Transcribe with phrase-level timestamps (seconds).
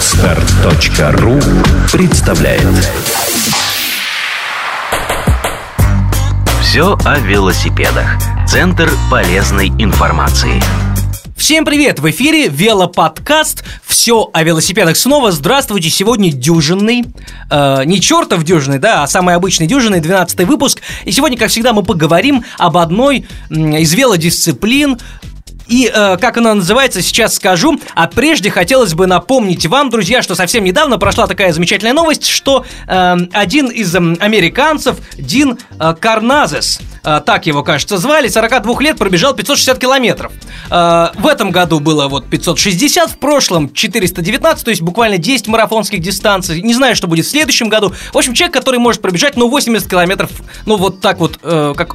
[0.00, 1.38] Отстар.ру
[1.92, 2.62] представляет
[6.62, 8.16] Все о велосипедах.
[8.48, 10.58] Центр полезной информации.
[11.36, 12.00] Всем привет!
[12.00, 14.96] В эфире велоподкаст «Все о велосипедах».
[14.96, 15.90] Снова здравствуйте!
[15.90, 17.04] Сегодня дюжинный,
[17.50, 20.80] э, не чертов дюжинный, да, а самый обычный дюжинный, 12 выпуск.
[21.04, 24.98] И сегодня, как всегда, мы поговорим об одной из велодисциплин,
[25.70, 27.80] и э, как она называется, сейчас скажу.
[27.94, 32.66] А прежде хотелось бы напомнить вам, друзья, что совсем недавно прошла такая замечательная новость, что
[32.88, 38.98] э, один из э, американцев, Дин э, Карназес, э, так его, кажется, звали, 42 лет,
[38.98, 40.32] пробежал 560 километров.
[40.70, 46.00] Э, в этом году было вот 560, в прошлом 419, то есть буквально 10 марафонских
[46.00, 46.60] дистанций.
[46.62, 47.94] Не знаю, что будет в следующем году.
[48.12, 50.30] В общем, человек, который может пробежать, ну, 80 километров,
[50.66, 51.94] ну, вот так вот, э, как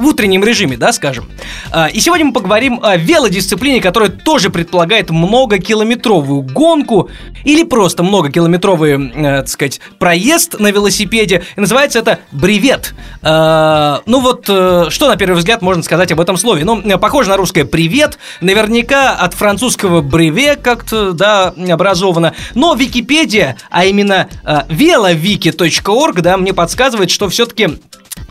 [0.00, 1.28] в утреннем режиме, да, скажем.
[1.70, 7.10] А, и сегодня мы поговорим о велодисциплине, которая тоже предполагает многокилометровую гонку
[7.44, 11.44] или просто многокилометровый, э, так сказать, проезд на велосипеде.
[11.56, 12.94] И называется это бревет.
[13.22, 16.64] А, ну вот, э, что на первый взгляд можно сказать об этом слове?
[16.64, 22.34] Ну, похоже на русское «привет», наверняка от французского «бреве» как-то, да, образовано.
[22.54, 27.78] Но Википедия, а именно э, veloviki.org, да, мне подсказывает, что все-таки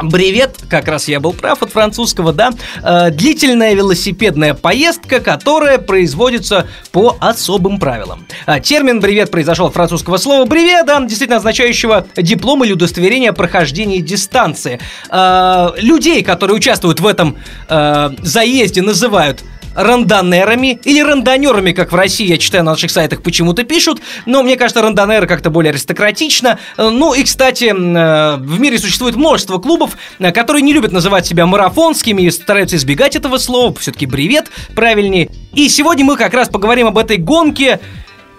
[0.02, 2.52] Бревет, как раз я был прав от французского, да,
[2.84, 8.26] э, длительная велосипедная поездка, которая производится по особым правилам.
[8.46, 14.80] А, термин бревет произошел от французского слова бреведа, действительно означающего диплом или удостоверение прохождения дистанции.
[15.10, 19.44] Э, людей, которые участвуют в этом э, заезде, называют
[19.80, 24.58] рандонерами или рандонерами, как в России, я читаю на наших сайтах, почему-то пишут, но мне
[24.58, 26.60] кажется, рандонеры как-то более аристократично.
[26.78, 31.46] Ну и, кстати, э, в мире существует множество клубов, э, которые не любят называть себя
[31.46, 35.30] марафонскими и стараются избегать этого слова, все-таки бревет правильнее.
[35.54, 37.80] И сегодня мы как раз поговорим об этой гонке,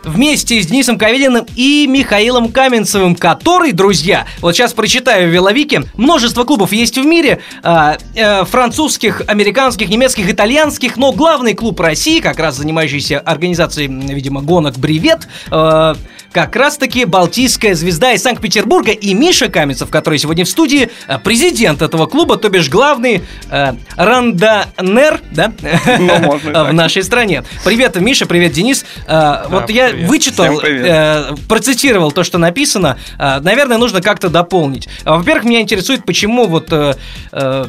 [0.05, 6.45] вместе с Денисом Кавелиным и Михаилом Каменцевым, который, друзья, вот сейчас прочитаю в Веловике, множество
[6.45, 12.39] клубов есть в мире, э, э, французских, американских, немецких, итальянских, но главный клуб России, как
[12.39, 15.95] раз занимающийся организацией, видимо, гонок «Бревет», э,
[16.33, 21.83] как раз-таки «Балтийская звезда» из Санкт-Петербурга, и Миша Каменцев, который сегодня в студии, э, президент
[21.83, 25.53] этого клуба, то бишь главный э, рандонер, да,
[25.99, 27.45] ну, в нашей стране.
[27.65, 28.85] Привет, Миша, привет, Денис.
[29.07, 30.09] Э, вот я привет.
[30.09, 32.99] вычитал, э, процитировал то, что написано.
[33.19, 34.89] Э, наверное, нужно как-то дополнить.
[35.05, 36.73] Во-первых, меня интересует, почему вот...
[36.73, 36.95] Э,
[37.33, 37.67] э,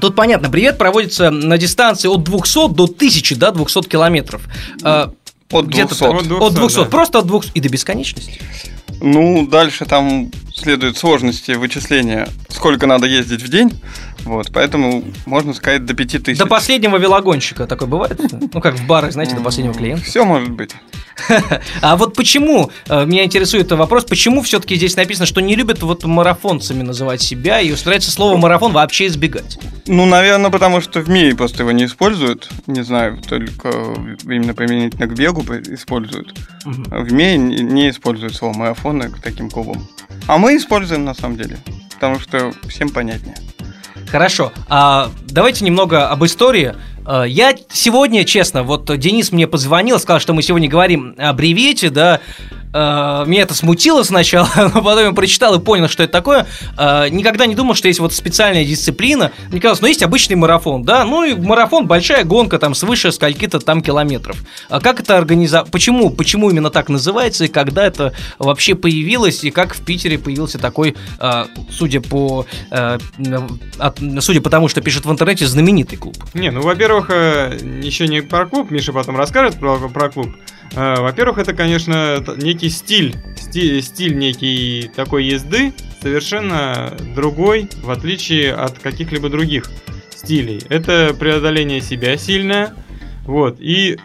[0.00, 4.42] Тут понятно, привет проводится на дистанции от 200 до 1000, да, 200 километров.
[4.82, 5.08] Э,
[5.50, 6.04] от 200.
[6.04, 6.84] От 200, от 200 да.
[6.84, 8.40] просто от 200 и до бесконечности.
[9.00, 13.72] Ну, дальше там следуют сложности вычисления, сколько надо ездить в день.
[14.24, 16.38] Вот, поэтому можно сказать до 5000.
[16.38, 18.20] До последнего велогонщика такое бывает?
[18.52, 20.04] Ну, как в барах, знаете, до последнего клиента.
[20.04, 20.72] Все может быть.
[21.80, 26.04] А вот почему, э, меня интересует вопрос, почему все-таки здесь написано, что не любят вот
[26.04, 29.58] марафонцами называть себя и стараются слово марафон вообще избегать?
[29.86, 32.48] Ну, наверное, потому что в мире просто его не используют.
[32.66, 33.68] Не знаю, только
[34.24, 36.34] именно применительно к бегу используют.
[36.64, 39.86] В мире не используют слово марафоны к таким клубам.
[40.26, 41.58] А мы используем на самом деле,
[41.94, 43.36] потому что всем понятнее.
[44.10, 44.52] Хорошо.
[44.68, 46.74] А давайте немного об истории.
[47.04, 51.90] А, я сегодня, честно, вот Денис мне позвонил, сказал, что мы сегодня говорим о бревете,
[51.90, 52.20] да,
[53.26, 56.46] меня это смутило сначала, но потом я прочитал и понял, что это такое.
[56.76, 59.32] Uh, никогда не думал, что есть вот специальная дисциплина.
[59.50, 63.60] Мне казалось, ну есть обычный марафон, да, ну и марафон большая гонка там свыше скольки-то
[63.60, 64.36] там километров.
[64.68, 65.70] А как это организовать?
[65.70, 66.10] Почему?
[66.10, 70.96] Почему именно так называется и когда это вообще появилось и как в Питере появился такой,
[71.18, 72.46] uh, судя по,
[74.20, 76.16] судя по тому, что пишет в интернете, знаменитый клуб?
[76.34, 80.28] Не, ну во-первых, э, еще не про клуб, Миша потом расскажет про, про клуб.
[80.74, 85.72] Э, во-первых, это, конечно, некий стиль, стиль, стиль некий такой езды,
[86.02, 89.70] совершенно другой, в отличие от каких-либо других
[90.10, 90.62] стилей.
[90.68, 92.74] Это преодоление себя сильное,
[93.24, 93.98] вот, и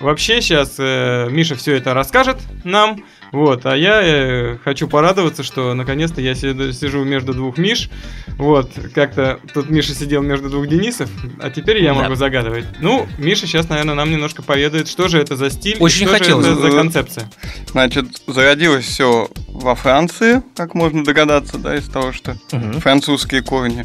[0.00, 5.74] вообще сейчас э, Миша все это расскажет нам, вот, а я э, хочу порадоваться, что
[5.74, 7.90] наконец-то я сижу между двух Миш.
[8.38, 11.10] Вот, как-то тут Миша сидел между двух Денисов,
[11.40, 12.02] а теперь я да.
[12.02, 12.64] могу загадывать.
[12.78, 16.46] Ну, Миша сейчас, наверное, нам немножко поведает, что же это за стиль, Очень что хотелось.
[16.46, 17.30] же это за концепция.
[17.72, 22.78] Значит, зародилось все во Франции, как можно догадаться, да, из того, что угу.
[22.78, 23.84] французские корни.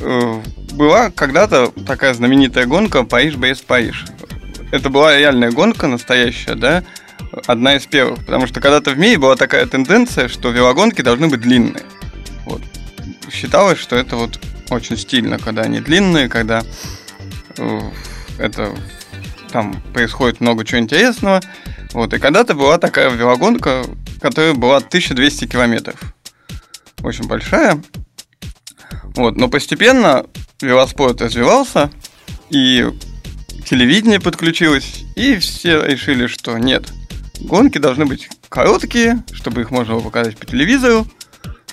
[0.00, 0.40] Э,
[0.72, 4.06] была когда-то такая знаменитая гонка Париж-Брест-Париж.
[4.72, 6.82] Это была реальная гонка настоящая, да,
[7.46, 8.24] одна из первых.
[8.24, 11.84] Потому что когда-то в мире была такая тенденция, что велогонки должны быть длинные.
[12.46, 12.62] Вот.
[13.32, 14.40] Считалось, что это вот
[14.70, 16.62] очень стильно, когда они длинные, когда
[17.58, 17.80] э,
[18.38, 18.74] это
[19.50, 21.40] там происходит много чего интересного.
[21.92, 23.84] Вот, и когда-то была такая велогонка,
[24.20, 26.00] которая была 1200 километров.
[27.02, 27.80] Очень большая.
[29.14, 30.26] Вот, но постепенно
[30.60, 31.90] велоспорт развивался,
[32.50, 32.90] и
[33.64, 36.92] телевидение подключилось, и все решили, что нет,
[37.44, 41.06] гонки должны быть короткие, чтобы их можно было показать по телевизору.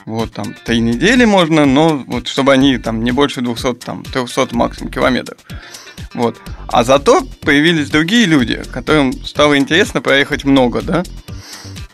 [0.06, 4.50] Вот там три недели можно, но вот чтобы они там не больше 200, там 300
[4.56, 5.38] максимум километров.
[6.13, 6.38] Вот.
[6.68, 11.03] А зато появились другие люди, которым стало интересно проехать много, да?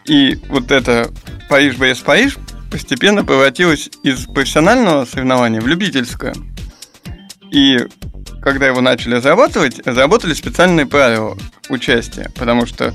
[0.05, 1.11] И вот это
[1.49, 2.37] Париж без Париж
[2.71, 6.33] постепенно превратилось из профессионального соревнования в любительское.
[7.51, 7.77] И
[8.41, 11.37] когда его начали разрабатывать, разработали специальные правила
[11.69, 12.93] участия, потому что,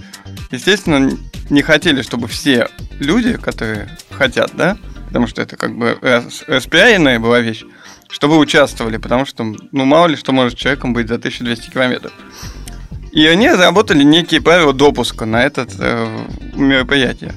[0.52, 1.10] естественно,
[1.50, 2.68] не хотели, чтобы все
[3.00, 4.78] люди, которые хотят, да,
[5.08, 5.98] потому что это как бы
[6.46, 7.64] распиаренная была вещь,
[8.08, 12.12] чтобы участвовали, потому что, ну, мало ли что может человеком быть за 1200 километров.
[13.12, 17.34] И они разработали некие правила допуска на это э, мероприятие.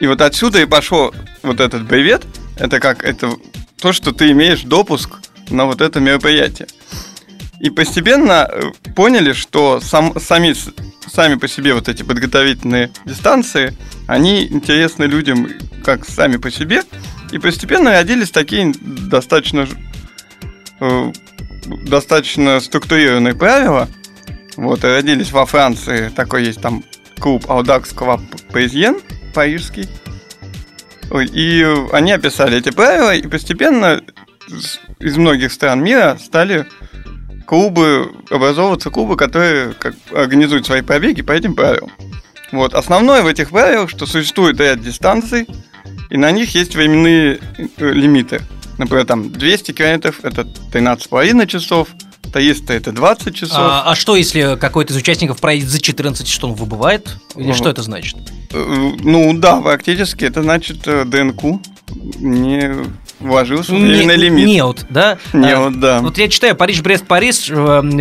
[0.00, 2.26] И вот отсюда и пошло вот этот бревет.
[2.58, 3.32] Это как это
[3.80, 5.10] то, что ты имеешь допуск
[5.48, 6.68] на вот это мероприятие.
[7.60, 10.54] И постепенно э, поняли, что сам, сами,
[11.08, 13.76] сами по себе вот эти подготовительные дистанции,
[14.06, 15.48] они интересны людям
[15.84, 16.82] как сами по себе.
[17.32, 19.66] И постепенно родились такие достаточно,
[20.80, 21.12] э,
[21.66, 23.88] достаточно структурированные правила.
[24.56, 26.84] Вот, и родились во Франции, такой есть там
[27.18, 28.20] клуб Audax Club
[28.52, 29.00] Parisienne,
[29.34, 29.88] парижский.
[31.32, 34.00] И они описали эти правила, и постепенно
[35.00, 36.66] из многих стран мира стали
[37.48, 41.90] клубы, образовываться клубы, которые как, организуют свои пробеги по этим правилам.
[42.52, 42.74] Вот.
[42.74, 45.46] Основное в этих правилах, что существует ряд дистанций,
[46.10, 48.42] и на них есть временные э, лимиты.
[48.76, 51.88] Например, там 200 километров– это 13,5 часов,
[52.34, 53.56] 300– это 20 часов.
[53.58, 57.16] А, а что, если какой-то из участников проедет за 14 часов, он выбывает?
[57.34, 58.18] Или что это значит?
[58.52, 61.62] Э, ну да, фактически это значит э, ДНК
[62.18, 62.74] не
[63.20, 64.46] вложился в временный лимит.
[64.46, 65.18] Неот, да?
[65.32, 66.00] Неот, а, да.
[66.00, 67.46] Вот я читаю Париж-Брест-Париж,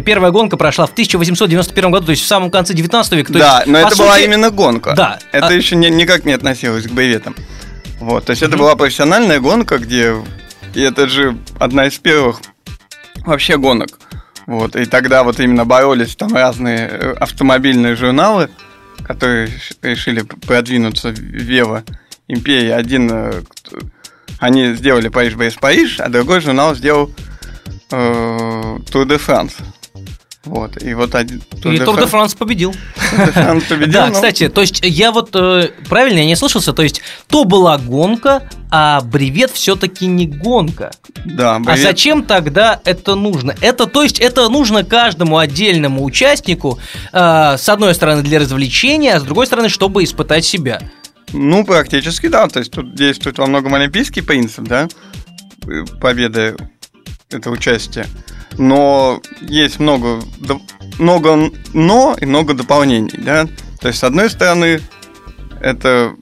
[0.03, 3.33] первая гонка прошла в 1891 году, то есть в самом конце 19 века.
[3.33, 4.01] Да, есть, но это сути...
[4.01, 4.93] была именно гонка.
[4.95, 5.19] Да.
[5.31, 5.53] Это а...
[5.53, 7.35] еще не, никак не относилось к боеветам.
[7.99, 8.47] Вот, то есть mm-hmm.
[8.47, 10.15] это была профессиональная гонка, где...
[10.73, 12.41] И это же одна из первых
[13.25, 13.89] вообще гонок.
[14.45, 18.49] Вот, и тогда вот именно боролись там разные э, автомобильные журналы,
[19.03, 19.49] которые
[19.81, 21.83] решили продвинуться в Вело
[22.27, 22.69] империи.
[22.69, 23.41] Один э,
[24.39, 27.11] они сделали Париж Бейс Париж, а другой журнал сделал
[27.89, 29.53] Тур де Франс.
[30.47, 31.41] Вот, и вот один...
[31.65, 32.73] И Тур де Франс победил.
[33.33, 33.91] Франс победил.
[33.91, 37.77] Да, кстати, то есть я вот э, правильно я не слышался, то есть то была
[37.77, 40.91] гонка, а бревет все-таки не гонка.
[41.25, 41.79] Да, бревет.
[41.79, 43.55] А зачем тогда это нужно?
[43.61, 46.79] Это, то есть, это нужно каждому отдельному участнику,
[47.11, 50.81] э, с одной стороны, для развлечения, а с другой стороны, чтобы испытать себя.
[51.33, 52.47] Ну, практически, да.
[52.47, 54.87] То есть тут действует во многом олимпийский принцип, да,
[55.99, 56.55] победы
[57.29, 58.05] это участие.
[58.57, 60.21] Но есть много,
[60.99, 63.47] много но и много дополнений, да.
[63.79, 64.81] То есть, с одной стороны,
[65.61, 66.15] это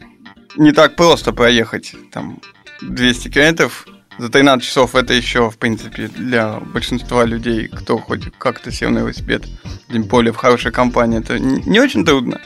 [0.57, 2.40] не так просто проехать там
[2.81, 3.86] 200 километров
[4.18, 9.00] за 13 часов это еще, в принципе, для большинства людей, кто хоть как-то сел на
[9.00, 9.44] велосипед,
[9.92, 12.40] тем более в хорошей компании, это не очень трудно.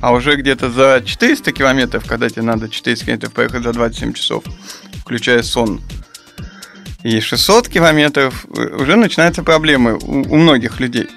[0.00, 4.44] А уже где-то за 400 километров, когда тебе надо 400 километров поехать за 27 часов,
[5.00, 5.80] включая сон,
[7.02, 11.08] и 600 километров, э, уже начинаются проблемы у, у многих людей.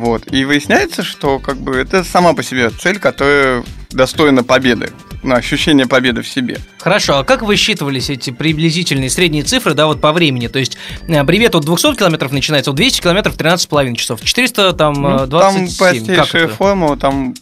[0.00, 0.30] Вот.
[0.32, 4.90] И выясняется, что как бы это сама по себе цель, которая достойна победы
[5.22, 6.58] на ощущение победы в себе.
[6.78, 10.48] Хорошо, а как высчитывались эти приблизительные средние цифры, да, вот по времени?
[10.48, 14.94] То есть э, бревет от 200 километров начинается, от 200 километров 13,5 часов, 400 там
[14.94, 15.26] ну, 27.
[15.26, 17.34] Там простейшая формула, там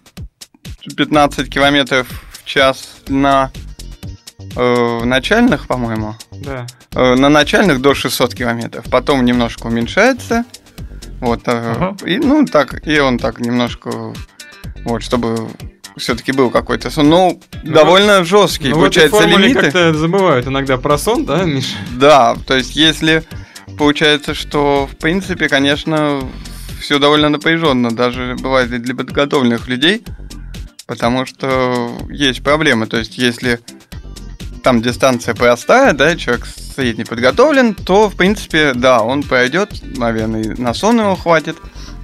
[0.97, 3.51] 15 километров в час на
[4.57, 6.15] э, начальных, по-моему.
[6.31, 6.67] Да.
[6.95, 8.85] Э, на начальных до 600 километров.
[8.91, 10.45] Потом немножко уменьшается.
[11.25, 11.41] Вот.
[11.47, 11.97] Э, ага.
[12.07, 14.13] И, ну, так, и он так немножко...
[14.85, 15.49] Вот, чтобы
[15.97, 17.09] все-таки был какой-то сон.
[17.09, 19.61] Ну, ну довольно вот, жесткий, ну, получается, в лимиты.
[19.61, 21.77] как-то забывают иногда про сон, да, Миша?
[21.93, 23.25] Да, то есть если
[23.79, 26.21] получается, что в принципе, конечно,
[26.81, 30.05] все довольно напряженно, даже бывает и для подготовленных людей,
[30.87, 32.87] потому что есть проблемы.
[32.87, 33.61] То есть если
[34.65, 40.73] там дистанция простая, да, человек средний подготовлен, то, в принципе, да, он пройдет, наверное, на
[40.75, 41.57] сон его хватит.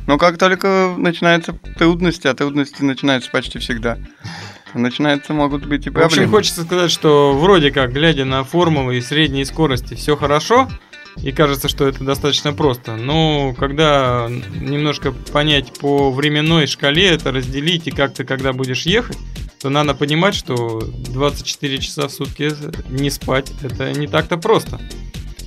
[0.06, 3.98] Но как только начинаются трудности, а трудности начинаются почти всегда,
[4.74, 6.10] начинаются могут быть и проблемы.
[6.10, 10.68] В общем, хочется сказать, что вроде как, глядя на формулы и средние скорости, все хорошо,
[11.16, 12.96] и кажется, что это достаточно просто.
[12.96, 19.18] Но когда немножко понять по временной шкале это разделить и как ты когда будешь ехать,
[19.60, 22.50] то надо понимать, что 24 часа в сутки
[22.90, 24.80] не спать это не так-то просто.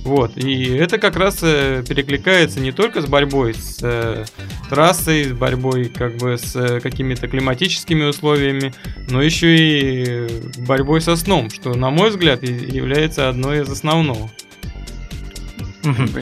[0.04, 4.26] Вот, и это как раз э, перекликается не только с борьбой с э,
[4.68, 8.74] трассой, с борьбой как бы с э, какими-то климатическими условиями,
[9.08, 10.28] но еще и
[10.58, 14.30] борьбой со сном, что, на мой взгляд, является одной из основного.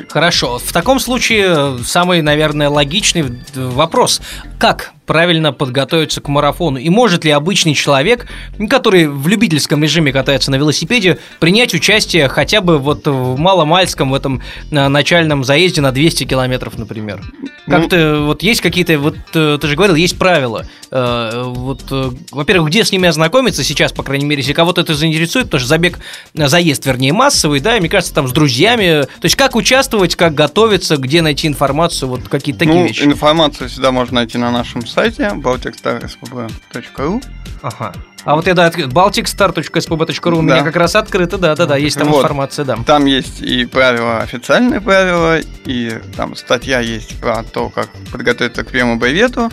[0.08, 0.58] Хорошо.
[0.58, 4.20] В таком случае самый, наверное, логичный вопрос.
[4.60, 6.78] Как правильно подготовиться к марафону?
[6.78, 8.26] И может ли обычный человек,
[8.68, 14.14] который в любительском режиме катается на велосипеде, принять участие хотя бы вот в маломальском в
[14.14, 17.22] этом э, начальном заезде на 200 километров, например?
[17.66, 20.66] Как-то ну, вот есть какие-то, вот э, ты же говорил, есть правила.
[20.90, 21.82] Э, вот,
[22.30, 25.68] во-первых, где с ними ознакомиться сейчас, по крайней мере, если кого-то это заинтересует, потому что
[25.68, 25.98] забег,
[26.34, 29.02] заезд, вернее, массовый, да, мне кажется, там с друзьями.
[29.02, 33.02] То есть как участвовать, как готовиться, где найти информацию, вот какие-то такие ну, вещи.
[33.04, 37.22] информацию всегда можно найти на нашем сайте balticstarsbb.ru
[37.62, 37.92] Ага.
[38.24, 42.18] А вот я, да, balticstar.spb.ru у меня как раз открыто, да-да-да, есть там вот.
[42.18, 42.76] информация, да.
[42.86, 48.70] Там есть и правила, официальные правила, и там статья есть про то, как подготовиться к
[48.70, 49.50] первому боевету.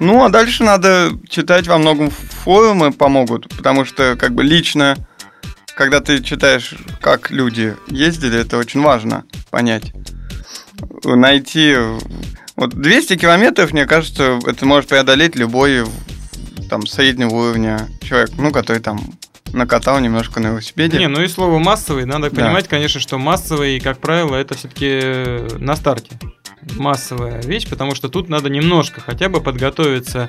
[0.00, 4.96] Ну, а дальше надо читать во многом форумы помогут, потому что как бы лично,
[5.74, 9.92] когда ты читаешь, как люди ездили, это очень важно понять.
[11.04, 11.74] Найти
[12.58, 15.84] вот 200 километров, мне кажется, это может преодолеть любой
[16.68, 18.98] там среднего уровня человек, ну, который там
[19.52, 20.98] накатал немножко на велосипеде.
[20.98, 22.70] Не, ну и слово массовый, надо понимать, да.
[22.70, 26.10] конечно, что массовый, как правило, это все-таки на старте
[26.76, 30.28] массовая вещь, потому что тут надо немножко хотя бы подготовиться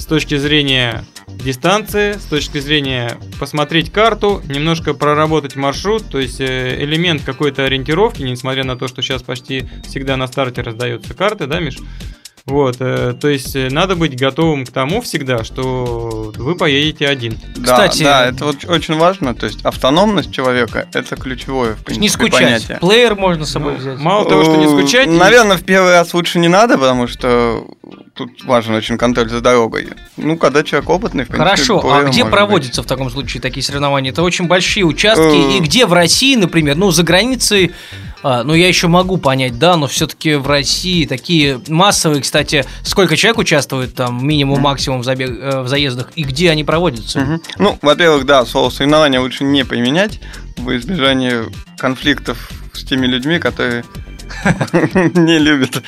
[0.00, 6.82] с точки зрения дистанции, с точки зрения посмотреть карту, немножко проработать маршрут, то есть э,
[6.82, 11.60] элемент какой-то ориентировки, несмотря на то, что сейчас почти всегда на старте раздаются карты, да,
[11.60, 11.76] Миш?
[12.46, 17.38] Вот, э, то есть э, надо быть готовым к тому всегда, что вы поедете один.
[17.56, 22.00] Да, Кстати, да, это вот очень важно, то есть автономность человека это ключевое в принципе
[22.00, 22.32] не скучать.
[22.32, 22.78] понятие.
[22.80, 23.98] Плеер можно с собой ну, взять.
[23.98, 25.08] Мало того, что не скучать.
[25.08, 27.66] Наверное, в первый раз лучше не надо, потому что
[28.14, 29.88] тут важен очень контроль за дорогой.
[30.16, 32.86] Ну, когда человек опытный, в принципе, Хорошо, а где проводятся быть.
[32.86, 34.10] в таком случае такие соревнования?
[34.10, 37.72] Это очень большие участки, и где в России, например, ну, за границей
[38.22, 43.16] а, ну, я еще могу понять, да, но все-таки в России такие массовые, кстати, сколько
[43.16, 47.20] человек участвует там, минимум, максимум в, забег, э, в заездах, и где они проводятся?
[47.20, 47.40] Угу.
[47.58, 50.20] Ну, во-первых, да, слово соревнования лучше не применять
[50.58, 51.44] в избежании
[51.78, 53.84] конфликтов с теми людьми, которые
[55.14, 55.82] не любят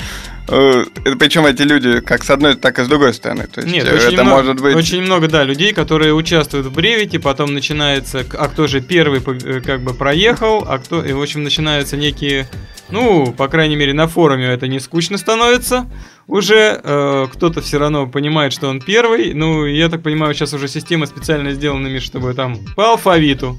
[0.48, 0.84] Э,
[1.18, 3.46] Причем эти люди как с одной, так и с другой стороны.
[3.46, 4.76] То есть Нет, это очень много, может быть...
[4.76, 9.60] Очень много, да, людей, которые участвуют в бревете, потом начинается, а кто же первый э,
[9.60, 11.04] как бы проехал, а кто...
[11.04, 12.48] И, в общем, начинаются некие...
[12.90, 15.88] Ну, по крайней мере, на форуме это не скучно становится.
[16.26, 19.34] Уже э, кто-то все равно понимает, что он первый.
[19.34, 23.58] Ну, я так понимаю, сейчас уже система специально сделана, чтобы там по алфавиту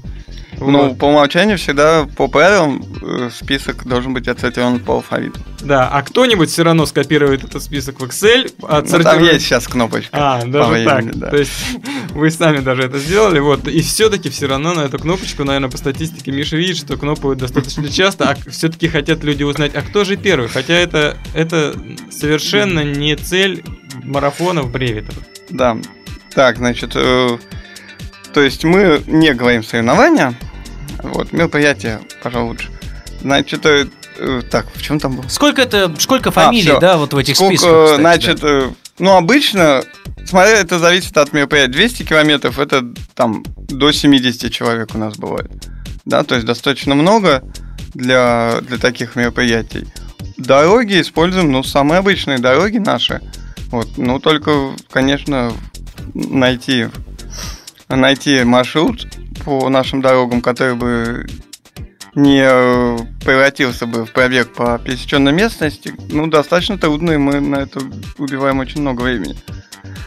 [0.60, 0.98] ну, вот.
[0.98, 5.38] по умолчанию всегда по правилам э, список должен быть отсортирован по алфавиту.
[5.60, 8.92] Да, а кто-нибудь все равно скопирует этот список в Excel, отсортирует...
[8.92, 10.10] Ну, там есть сейчас кнопочка.
[10.12, 11.18] А, даже времени, так.
[11.18, 11.30] Да.
[11.30, 11.52] То есть
[12.10, 13.66] вы сами даже это сделали, вот.
[13.66, 17.88] И все-таки все равно на эту кнопочку, наверное, по статистике Миша видит, что кнопают достаточно
[17.88, 20.48] часто, а все-таки хотят люди узнать, а кто же первый?
[20.48, 21.74] Хотя это, это
[22.10, 23.64] совершенно не цель
[24.02, 25.14] марафонов бревитов.
[25.50, 25.76] Да.
[26.34, 27.38] Так, значит, э,
[28.32, 30.34] то есть мы не говорим соревнования,
[31.02, 32.70] вот, мероприятие, пожалуй, лучше.
[33.20, 33.86] Значит, э,
[34.18, 35.28] э, так, в чем там было?
[35.28, 37.84] Сколько это, сколько а, фамилий, а, да, вот в этих Сколько, списках?
[37.84, 38.48] Кстати, значит, да?
[38.48, 39.82] Э, ну, обычно,
[40.26, 41.72] смотря, это зависит от мероприятия.
[41.72, 42.84] 200 километров, это
[43.14, 45.50] там до 70 человек у нас бывает.
[46.04, 47.42] Да, то есть достаточно много
[47.94, 49.86] для, для таких мероприятий.
[50.36, 53.20] Дороги используем, ну, самые обычные дороги наши.
[53.70, 55.52] Вот, ну, только, конечно,
[56.14, 56.88] найти
[57.88, 59.06] найти маршрут
[59.44, 61.26] по нашим дорогам, который бы
[62.14, 67.56] не э, превратился бы в пробег по пересеченной местности, ну, достаточно трудно, и мы на
[67.56, 67.80] это
[68.18, 69.36] убиваем очень много времени.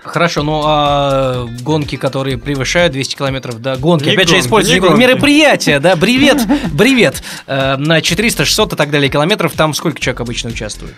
[0.07, 4.93] Хорошо, ну а гонки, которые превышают 200 километров, да, гонки, не опять гонки, же, используются
[4.95, 10.21] мероприятия, да, бревет, бревет э, на 400, 600 и так далее километров, там сколько человек
[10.21, 10.95] обычно участвует?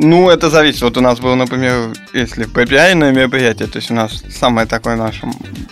[0.00, 0.82] Ну, это зависит.
[0.82, 5.26] Вот у нас было, например, если попиаренное мероприятие, то есть у нас самое такое наше,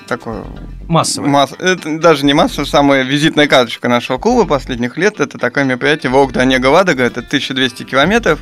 [0.08, 0.42] такое...
[0.88, 1.28] Массовое.
[1.28, 1.52] Масс...
[1.60, 6.32] Это даже не массовое, самая визитная карточка нашего клуба последних лет, это такое мероприятие Волк
[6.32, 8.40] до Онега Ладога, это 1200 километров,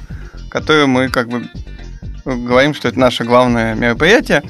[0.48, 1.50] которые мы как бы
[2.24, 4.42] говорим, что это наше главное мероприятие.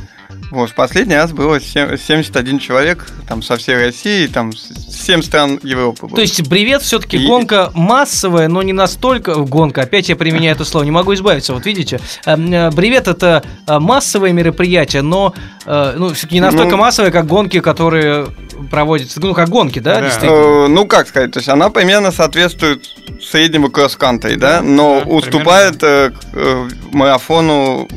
[0.50, 4.68] Вот, в последний раз было сем- 71 человек, там, со всей России, там, с
[5.04, 6.06] 7 стран Европы.
[6.06, 6.16] было.
[6.16, 9.82] То есть бревет все-таки И- гонка массовая, но не настолько гонка.
[9.82, 11.54] Опять я применяю это слово, не могу избавиться.
[11.54, 15.34] Вот видите, э, э, бревет это э, массовое мероприятие, но
[15.66, 18.26] э, ну, все-таки не настолько Ну- массовое, как гонки, которые
[18.70, 20.02] проводятся, ну как гонки, да, Да.
[20.02, 20.64] действительно.
[20.66, 22.84] Э, ну, как сказать, то есть она примерно соответствует
[23.22, 27.88] среднему кросс-кантри, да, но Да, уступает э, э, марафону,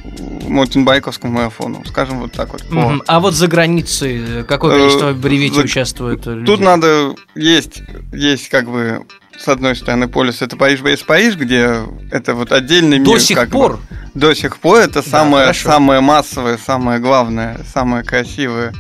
[0.48, 2.70] маунтинбайковскому марафону, скажем вот так вот.
[2.70, 3.04] Мгм.
[3.08, 6.20] А вот за границей э, какое Э, количество бревете за- участвует?
[6.22, 6.66] э, Тут людей?
[6.66, 7.82] надо есть,
[8.14, 9.06] есть как бы
[9.38, 13.20] с одной стороны полюс это Париж Бейс Париж, где это вот отдельный До мир.
[13.20, 13.54] сих как бы.
[13.54, 13.80] пор.
[14.14, 15.70] До сих пор это самое, хорошо.
[15.70, 18.74] самое массовое, самое главное, самое красивое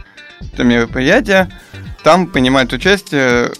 [0.54, 1.50] это мероприятие.
[2.04, 3.52] Там принимает участие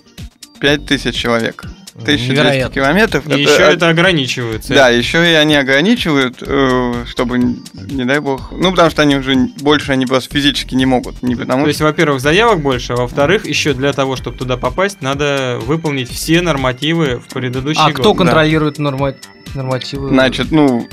[0.60, 1.66] 5000 человек.
[2.00, 2.74] 1200 Невероятно.
[2.74, 3.27] километров.
[3.27, 4.74] И еще это ограничивается.
[4.74, 9.36] Да, еще и они ограничивают, э, чтобы, не дай бог, ну, потому что они уже
[9.60, 11.22] больше, они просто физически не могут.
[11.24, 15.01] Не потому То есть, во-первых, заявок больше, а во-вторых, еще для того, чтобы туда попасть,
[15.01, 18.00] надо выполнить все нормативы в предыдущий А год.
[18.00, 18.18] кто да.
[18.20, 19.16] контролирует норма-
[19.56, 20.10] нормативы?
[20.10, 20.88] Значит, ну,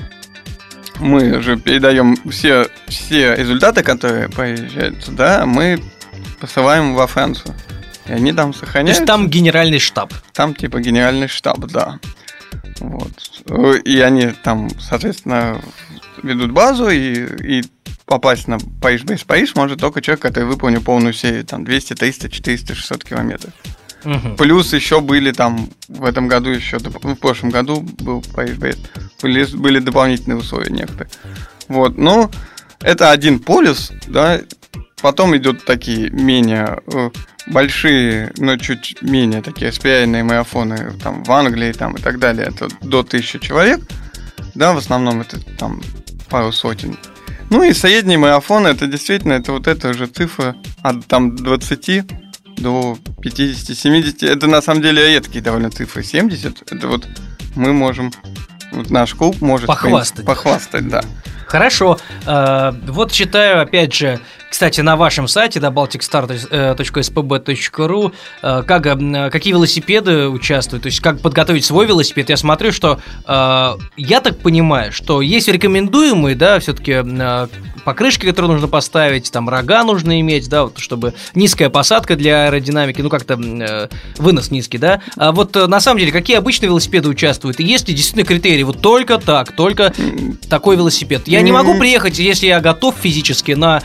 [1.00, 5.80] мы же передаем все, все результаты, которые поезжают туда, мы
[6.40, 7.54] посылаем во Францию.
[8.06, 8.96] И они там То сохраняют.
[8.96, 10.12] есть там генеральный штаб.
[10.32, 11.98] Там типа генеральный штаб, да.
[12.80, 13.12] Вот.
[13.48, 15.60] Э, И они там, соответственно,
[16.22, 17.64] ведут базу, и, и
[18.06, 22.28] попасть на Париж Бейс Париж может только человек, который выполнил полную серию, там 200, 300,
[22.30, 23.52] 400, 600 километров.
[24.04, 24.36] Мгм.
[24.36, 28.76] Плюс еще были там в этом году еще, ну, в прошлом году был Париж Бейс,
[29.22, 31.08] были, были дополнительные условия некоторые.
[31.68, 32.30] Вот, ну,
[32.80, 34.40] это один полюс, да,
[35.04, 37.10] потом идут такие менее э,
[37.46, 42.68] большие, но чуть менее такие спиаренные марафоны там в Англии там и так далее, это
[42.80, 43.80] до тысячи человек,
[44.54, 45.82] да, в основном это там
[46.30, 46.96] пару сотен.
[47.50, 52.02] Ну и средний марафон, это действительно, это вот эта же цифра от там 20
[52.56, 54.26] до 50-70.
[54.26, 56.02] Это на самом деле редкие довольно цифры.
[56.02, 57.06] 70, это вот
[57.56, 58.10] мы можем,
[58.72, 60.24] вот наш клуб может в принципе, Похвастать.
[60.24, 61.04] Похвастать, да.
[61.46, 61.98] Хорошо.
[62.26, 64.18] Э, Вот читаю, опять же,
[64.54, 71.18] кстати, на вашем сайте, да, balticstar.spb.ru, э, как, э, какие велосипеды участвуют, то есть как
[71.18, 72.30] подготовить свой велосипед.
[72.30, 77.02] Я смотрю, что э, я так понимаю, что есть рекомендуемые, да, все-таки
[77.84, 83.00] покрышки, которые нужно поставить, там рога нужно иметь, да, вот, чтобы низкая посадка для аэродинамики,
[83.00, 83.88] ну как-то э,
[84.18, 85.00] вынос низкий, да.
[85.16, 87.60] А вот э, на самом деле, какие обычные велосипеды участвуют?
[87.60, 88.62] И есть ли действительно критерии?
[88.62, 89.92] Вот только так, только
[90.48, 91.28] такой велосипед.
[91.28, 93.82] Я не могу приехать, если я готов физически на,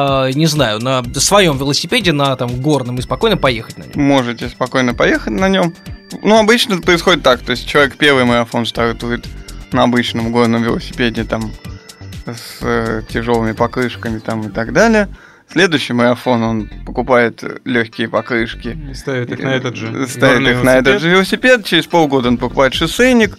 [0.00, 3.92] на, не знаю, на своем велосипеде, на там горном и спокойно поехать на нем.
[3.94, 5.74] Можете спокойно поехать на нем.
[6.22, 7.40] Ну, обычно это происходит так.
[7.40, 9.26] То есть человек первый марафон стартует
[9.72, 11.52] на обычном горном велосипеде там
[12.26, 15.08] с э, тяжелыми покрышками там и так далее.
[15.48, 18.78] Следующий марафон он покупает легкие покрышки.
[18.90, 20.06] И ставит их на этот же.
[20.06, 21.02] Ставит горный их на этот велосипед.
[21.02, 21.64] же велосипед.
[21.64, 23.36] Через полгода он покупает шоссейник.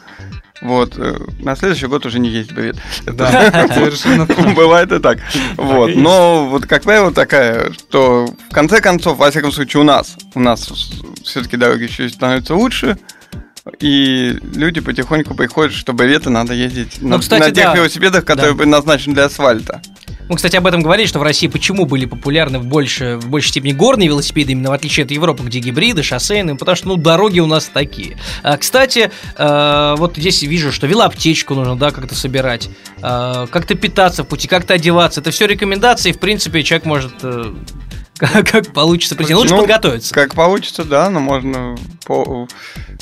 [0.62, 0.94] Вот.
[0.98, 2.76] э, На следующий год уже не ездит бред.
[3.06, 4.26] Да, совершенно.
[4.54, 5.18] Бывает и так.
[5.58, 5.96] Вот.
[5.96, 10.40] Но вот как правило такая, что в конце концов, во всяком случае у нас, у
[10.40, 10.72] нас
[11.24, 12.98] все-таки дороги еще становятся лучше,
[13.80, 17.76] и люди потихоньку приходят, что бреветы надо ездить Ну, на, кстати, на тех да.
[17.76, 18.58] велосипедах, которые Да.
[18.58, 19.82] предназначены для асфальта.
[20.32, 23.50] Мы, кстати, об этом говорили, что в России почему были популярны в, больше, в большей
[23.50, 27.42] степени горные велосипеды, именно в отличие от Европы, где гибриды, шоссейные, потому что, ну, дороги
[27.42, 28.16] у нас такие.
[28.42, 32.70] А, кстати, э, вот здесь вижу, что велоаптечку нужно, да, как-то собирать,
[33.04, 35.20] э, как-то питаться в пути, как-то одеваться.
[35.20, 37.12] Это все рекомендации, в принципе, человек может...
[37.24, 37.54] э,
[38.22, 39.34] как как получится прийти.
[39.34, 40.14] Лучше Ну, подготовиться.
[40.14, 41.76] Как получится, да, но можно...
[42.06, 42.48] По...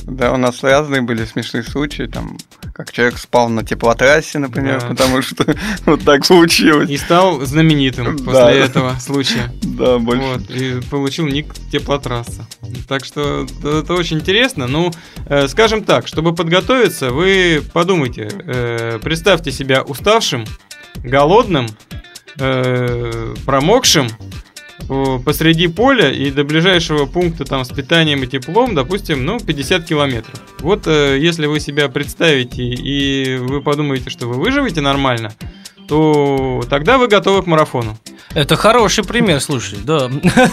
[0.03, 2.37] Да, у нас разные были смешные случаи, там,
[2.73, 4.87] как человек спал на теплотрассе, например, Да.
[4.87, 5.45] потому что
[5.85, 6.89] вот так получилось.
[6.89, 8.23] И стал знаменитым Да.
[8.23, 9.51] после этого случая.
[9.61, 10.23] Да, больше.
[10.23, 12.45] Вот, и получил ник теплотрасса.
[12.87, 14.67] Так что это очень интересно.
[14.67, 14.91] Ну,
[15.27, 20.45] э, скажем так, чтобы подготовиться, вы подумайте, э, представьте себя уставшим,
[21.03, 21.67] голодным,
[22.37, 24.07] э, промокшим
[25.23, 30.41] посреди поля и до ближайшего пункта там с питанием и теплом, допустим, ну, 50 километров.
[30.59, 35.31] Вот э, если вы себя представите и вы подумаете, что вы выживете нормально,
[35.89, 37.97] то тогда вы готовы к марафону.
[38.35, 40.09] Это хороший пример, слушай, да.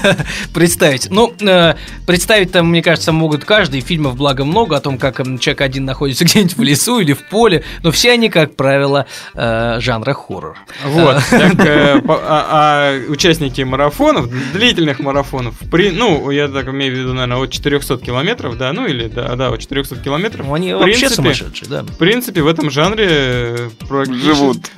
[0.55, 1.09] представить.
[1.11, 1.75] Ну, э,
[2.07, 3.81] представить там, мне кажется, могут каждый.
[3.83, 7.65] Фильмов, благо, много о том, как человек один находится где-нибудь в лесу или в поле.
[7.83, 10.57] Но все они, как правило, э, жанра хоррор.
[10.87, 16.95] Вот, так, э, по- а, а участники марафонов, длительных марафонов, при, ну, я так имею
[16.95, 20.47] в виду, наверное, от 400 километров, да, ну или, да, да, от 400 километров.
[20.47, 21.83] Ну, они в вообще принципе, сумасшедшие, да.
[21.83, 24.71] В принципе, в этом жанре э, практически- Живут.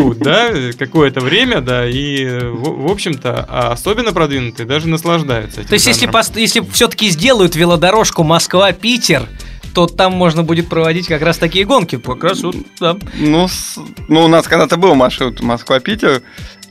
[0.00, 5.68] Живут, да, какое-то время, да, и, в, в общем-то, а особенно продвинутые даже наслаждаются этим
[5.68, 6.22] То есть, если, жанром.
[6.36, 9.28] если все-таки сделают велодорожку Москва-Питер,
[9.74, 11.96] то там можно будет проводить как раз такие гонки.
[11.96, 12.96] Как раз вот, да.
[13.14, 16.22] Ну, с- ну, у нас когда-то был маршрут Москва-Питер.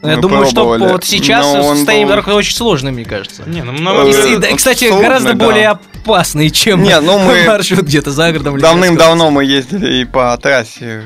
[0.01, 3.43] Я мы думаю, что пробовали, вот сейчас но состояние был- дорог очень сложное, мне кажется.
[3.45, 5.45] Не, ну, И, на Э, взгляд, и, да, кстати, сложно, гораздо да.
[5.45, 8.59] более опасный, чем Не, ну мы маршрут где-то за городом.
[8.59, 11.03] Давным-давно мы ездили и по трассе,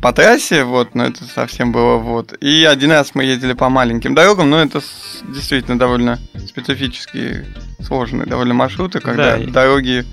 [0.00, 2.32] по трассе, вот, но это совсем было вот.
[2.42, 4.80] И один раз мы ездили по маленьким дорогам, но это
[5.28, 7.46] действительно довольно специфические,
[7.80, 10.04] сложные довольно маршруты, когда Да, и- дороги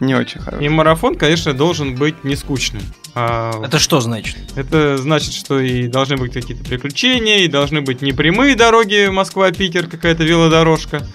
[0.00, 0.70] не очень и хорошие.
[0.70, 2.82] марафон, конечно, должен быть не скучным.
[3.14, 4.36] А Это что значит?
[4.56, 10.22] Это значит, что и должны быть какие-то приключения, и должны быть непрямые дороги Москва-Питер, какая-то
[10.24, 11.06] велодорожка.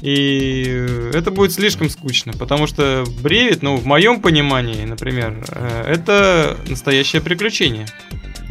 [0.00, 0.64] И
[1.14, 7.22] это будет слишком скучно, потому что бревет, ну, в моем понимании, например, э, это настоящее
[7.22, 7.86] приключение.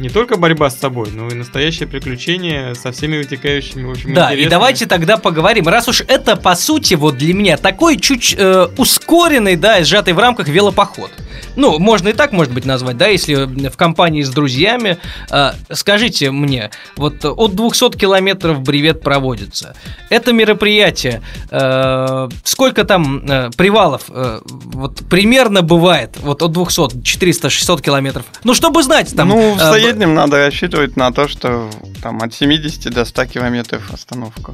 [0.02, 4.22] Не только борьба с собой, но и настоящее приключение со всеми вытекающими, в общем, Да,
[4.22, 4.50] и интересными.
[4.50, 5.68] давайте тогда поговорим.
[5.68, 10.12] Раз уж это, по сути, вот для меня такой чуть э, ускоренный, да, и сжатый
[10.12, 11.12] в рамках велопоход.
[11.54, 13.34] Ну, можно и так, может быть, назвать, да, если
[13.68, 14.98] в компании с друзьями.
[15.30, 19.76] Э, скажите мне, вот от 200 километров бревет проводится.
[20.10, 27.50] Это мероприятие, э, сколько там э, привалов, э, вот примерно бывает, вот от 200, 400,
[27.50, 28.24] 600 километров.
[28.42, 29.28] Ну, чтобы знать, там...
[29.28, 31.70] ну, э, среднем надо рассчитывать на то, что
[32.02, 34.52] там от 70 до 100 километров остановка.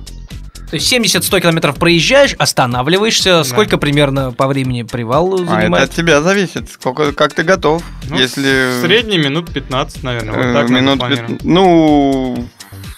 [0.71, 3.43] То есть 70-100 километров проезжаешь, останавливаешься.
[3.45, 5.85] Сколько примерно по времени привал А это занимает?
[5.91, 7.83] от тебя зависит, сколько, как ты готов.
[8.11, 10.35] Ну, Если В среднем минут 15, наверное.
[10.35, 11.31] Вот Э, так минут планировать.
[11.39, 12.47] пят- Ну,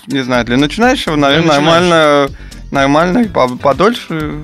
[0.09, 1.71] не знаю, для начинающего, наверное, начинающего.
[1.71, 2.29] нормально,
[2.73, 4.41] нормально и по- подольше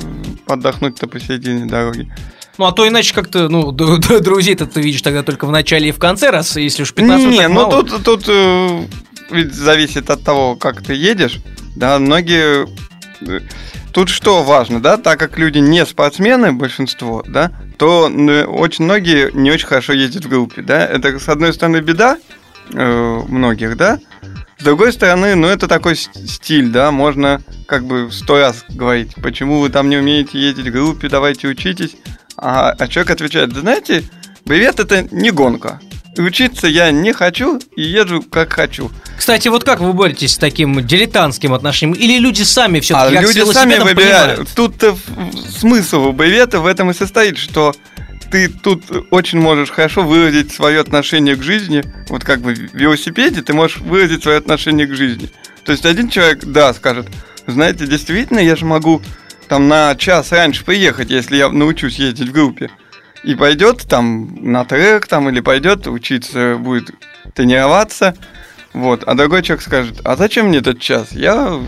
[0.47, 2.09] подохнуть-то посередине дороги.
[2.59, 5.99] Ну, а то иначе как-то, ну, друзей-то ты видишь тогда только в начале и в
[5.99, 7.85] конце, раз если уж 15 не, ну мало.
[7.85, 8.83] тут, тут э,
[9.31, 11.38] ведь зависит от того, как ты едешь.
[11.75, 12.66] Да, многие...
[13.21, 13.40] э,
[13.92, 18.11] Тут что важно, да, так как люди не спортсмены, большинство, да, то
[18.47, 20.87] очень многие не очень хорошо ездят в группе, да.
[20.87, 22.19] Это, с одной стороны, беда
[22.75, 23.99] э, многих, да,
[24.59, 29.61] с другой стороны, ну это такой стиль, да, можно как бы сто раз говорить, почему
[29.61, 31.97] вы там не умеете ездить в группе, давайте учитесь.
[32.37, 34.05] А, а человек отвечает, да знаете,
[34.44, 35.81] бревет это не гонка.
[36.16, 38.90] И учиться я не хочу и езжу как хочу.
[39.18, 41.99] Кстати, вот как вы боретесь с таким дилетантским отношением?
[41.99, 44.49] Или люди сами А все-таки люди сами выбирают.
[44.55, 45.01] Тут-то в-
[45.59, 47.75] смысл у бревета в этом и состоит, что
[48.31, 51.85] ты тут очень можешь хорошо выразить свое отношение к жизни.
[52.09, 55.31] Вот как бы в велосипеде ты можешь выразить свое отношение к жизни.
[55.64, 57.09] То есть один человек, да, скажет,
[57.46, 59.03] знаете, действительно, я же могу
[59.49, 62.71] там на час раньше приехать, если я научусь ездить в группе.
[63.25, 66.91] И пойдет там на трек там или пойдет учиться, будет
[67.35, 68.15] тренироваться.
[68.77, 69.03] Вот.
[69.05, 71.12] А другой человек скажет, а зачем мне этот час?
[71.12, 71.59] Я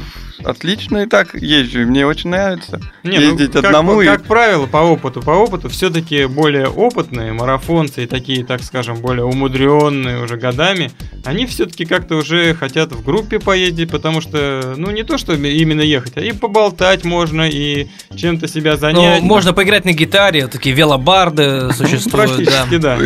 [0.44, 4.01] отлично и так езжу, и мне очень нравится Не, ну, ездить как, одному.
[4.03, 8.97] и- как правило, по опыту, по опыту, все-таки более опытные марафонцы и такие, так скажем,
[8.99, 10.92] более умудренные уже годами,
[11.25, 15.81] они все-таки как-то уже хотят в группе поездить, потому что, ну, не то, что именно
[15.81, 19.23] ехать, а и поболтать можно, и чем-то себя Ну, занять.
[19.23, 22.12] можно поиграть на гитаре, такие велобарды существуют.
[22.37, 22.99] Практически, да.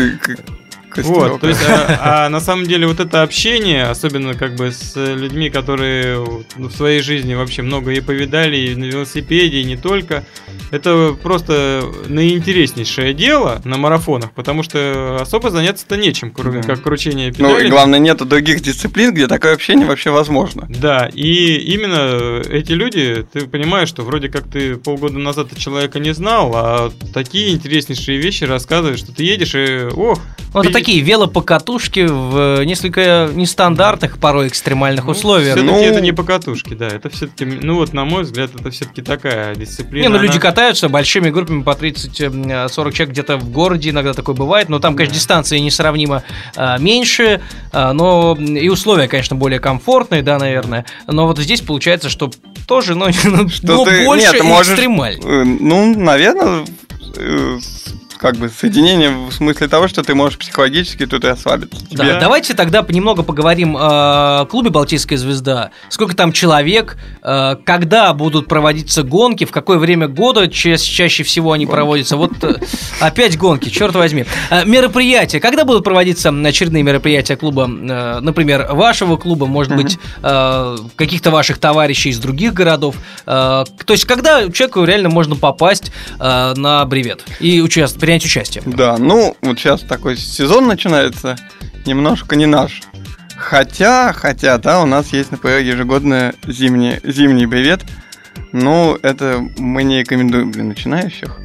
[0.94, 1.30] Костерок.
[1.32, 4.92] Вот, то есть, а, а на самом деле вот это общение, особенно как бы с
[4.96, 6.16] людьми, которые
[6.56, 10.24] ну, в своей жизни вообще много и повидали, и на велосипеде, и не только,
[10.70, 16.68] это просто наиинтереснейшее дело на марафонах, потому что особо заняться-то нечем, кроме Да.
[16.68, 17.66] как кручение Ну педалями.
[17.66, 20.66] и главное, нету других дисциплин, где такое общение вообще возможно.
[20.68, 26.14] Да, и именно эти люди, ты понимаешь, что вроде как ты полгода назад человека не
[26.14, 30.18] знал, а такие интереснейшие вещи рассказывают, что ты едешь и, ох,
[30.54, 35.56] Ну, это пи- такие велопокатушки в несколько нестандартных, порой экстремальных условиях.
[35.56, 36.88] Все-таки Ну- это не покатушки, да.
[36.88, 40.02] Это все-таки, ну вот, на мой взгляд, это все-таки такая дисциплина.
[40.02, 44.34] Не, ну люди она- катаются большими группами по 30-40 человек где-то в городе, иногда такое
[44.34, 45.18] бывает, но там, конечно, Да.
[45.18, 46.22] дистанции несравнимо
[46.56, 47.40] а, меньше,
[47.72, 50.84] а, но и условия, конечно, более комфортные, да, наверное.
[51.06, 52.30] Но вот здесь получается, что
[52.66, 55.16] тоже, ну, ну, Что но ты- больше нет, ты можешь- экстремаль.
[55.24, 56.64] Э, Ну, наверное,
[57.16, 57.58] э,
[58.22, 61.76] как бы соединение в смысле того, что ты можешь психологически тут и расслабиться.
[61.90, 65.70] Да, Тебе- давайте тогда немного поговорим о клубе «Балтийская звезда».
[65.88, 71.50] Сколько там человек, э, когда будут проводиться гонки, в какое время года ча- чаще всего
[71.52, 72.16] они проводятся.
[72.16, 72.54] Вот э,
[73.00, 74.24] опять гонки, черт возьми.
[74.50, 75.40] Э, Мероприятия.
[75.40, 79.98] Когда будут проводиться очередные мероприятия клуба, например, вашего клуба, может быть,
[80.96, 82.94] каких-то ваших товарищей из других городов?
[83.24, 88.62] То есть, когда человеку реально можно попасть на бревет и участ- принять участие?
[88.66, 91.36] Да, ну, вот сейчас такой сезон начинается,
[91.86, 92.82] немножко не наш.
[93.36, 97.80] Хотя, хотя, да, у нас есть, например, ежегодный зимний, зимний бревет.
[98.52, 101.38] Ну, это мы не рекомендуем для начинающих.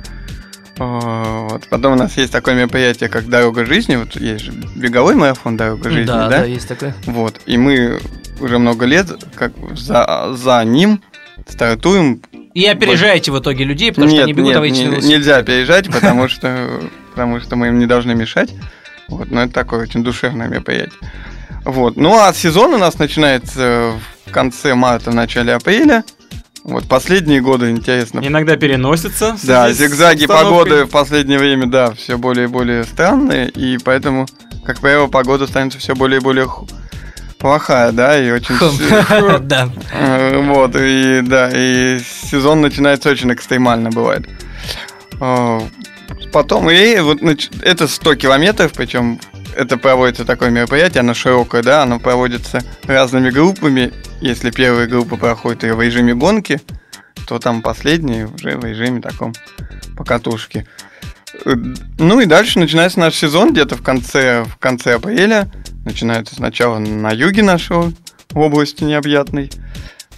[0.78, 1.68] А, Вот.
[1.70, 3.96] Потом у нас есть такое мероприятие, как «Дорога жизни».
[3.96, 6.40] Вот есть же беговой марафон «Дорога жизни», да, да?
[6.40, 6.94] да, есть такое.
[7.06, 7.40] Вот.
[7.46, 8.00] И мы
[8.40, 11.02] уже много лет как за, за ним
[11.50, 12.22] стартуем
[12.54, 16.28] И опережаете в итоге людей, потому что они бегут, а вы не- нельзя переезжать, потому
[16.28, 16.82] что,
[17.12, 18.54] потому что мы им не должны мешать.
[19.10, 21.00] Вот, но это такое очень душевное мероприятие.
[21.66, 21.98] Вот.
[21.98, 23.94] Ну а сезон у нас начинается
[24.26, 26.04] в конце марта, в начале апреля.
[26.64, 28.20] Вот последние годы интересно.
[28.22, 29.38] Иногда переносится.
[29.44, 34.26] Да, зигзаги погоды в последнее время, да, все более и более странные, и поэтому,
[34.66, 36.68] как правило, погода становится все более и более ху-
[37.40, 38.56] плохая, да, и очень...
[39.48, 39.70] Да.
[39.94, 44.28] Э, Вот, и да, и сезон начинается очень экстремально, бывает.
[45.20, 45.60] Э,
[46.32, 47.20] Потом, и вот
[47.62, 49.20] это 100 километров, причем
[49.56, 53.92] это проводится такое мероприятие, оно широкое, да, оно проводится разными группами.
[54.22, 56.62] Если первая группа проходит ее в режиме гонки,
[57.28, 59.34] то там последние уже в режиме таком
[59.98, 60.68] покатушки.
[61.98, 65.50] Ну и дальше начинается наш сезон где-то в конце, в конце апреля.
[65.86, 67.94] Начинается сначала на юге нашего
[68.34, 69.52] области необъятной,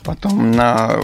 [0.03, 0.95] потом на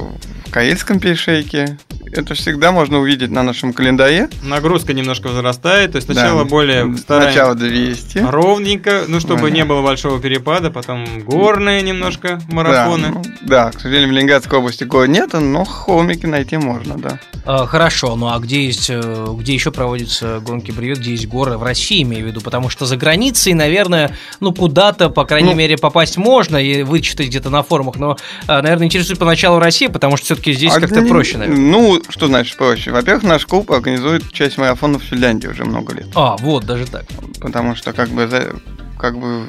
[0.52, 1.78] Карельском перешейке.
[2.16, 4.30] Это всегда можно увидеть на нашем календаре.
[4.42, 6.50] Нагрузка немножко возрастает, то есть сначала Да.
[6.50, 8.20] более Сначала 200.
[8.20, 9.50] ровненько, ну чтобы Ага.
[9.52, 13.08] не было большого перепада, потом горные немножко марафоны.
[13.10, 17.20] Да, ну, да, к сожалению, в Ленинградской области гор нет, но холмики найти можно, да.
[17.46, 21.58] А, Хорошо, ну а где есть, э, где еще проводятся гонки бревет, где есть горы
[21.58, 25.56] в России, имею в виду, потому что за границей, наверное, ну куда-то, по крайней Ну.
[25.56, 30.16] мере, попасть можно и вычитать где-то на форумах, но, а, наверное, интересует поначалу Россия, потому
[30.18, 31.60] что все-таки здесь А как-то проще, наверное.
[31.62, 32.92] Ну, что значит проще?
[32.92, 36.08] Во-первых, наш клуб организует часть марафонов в Финляндии уже много лет.
[36.16, 37.06] А, вот, даже так.
[37.42, 38.56] Потому что как бы, за-
[39.00, 39.48] как бы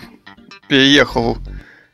[0.69, 1.39] переехал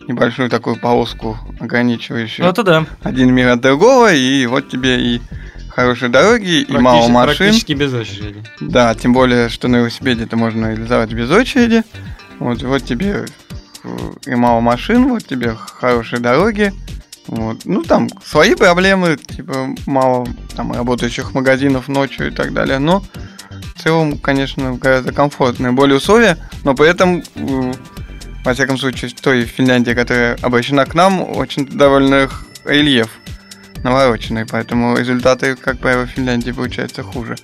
[0.08, 2.86] небольшую такую полоску, ограничивающую Ну, это да.
[3.02, 5.20] один мир от другого, и вот тебе и
[5.68, 7.36] хорошие дороги, и мало машин.
[7.36, 8.42] Практически без очереди.
[8.60, 11.82] Да, тем более, что на велосипеде это можно реализовать без очереди.
[12.40, 13.26] Вот, вот тебе
[13.84, 13.88] э,
[14.26, 16.72] и мало машин, вот тебе хорошие дороги.
[17.32, 17.64] Вот.
[17.64, 22.78] Ну, там свои проблемы, типа мало там работающих магазинов ночью и так далее.
[22.78, 23.02] Но
[23.74, 27.72] в целом, конечно, гораздо комфортные более условия, но при этом, э,
[28.44, 32.28] во всяком случае, той Финляндии, которая обращена к нам, очень довольно
[32.66, 33.08] рельеф
[33.82, 37.36] навороченный, поэтому результаты, как правило, в Финляндии получаются хуже.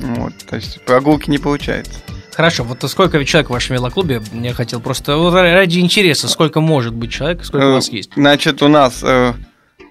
[0.00, 2.00] Вот, то есть прогулки не получается.
[2.40, 4.22] Хорошо, вот сколько человек в вашем велоклубе?
[4.32, 8.12] Я хотел просто вот ради интереса, сколько может быть человек, сколько у Э, вас есть?
[8.16, 9.34] Значит, у нас э,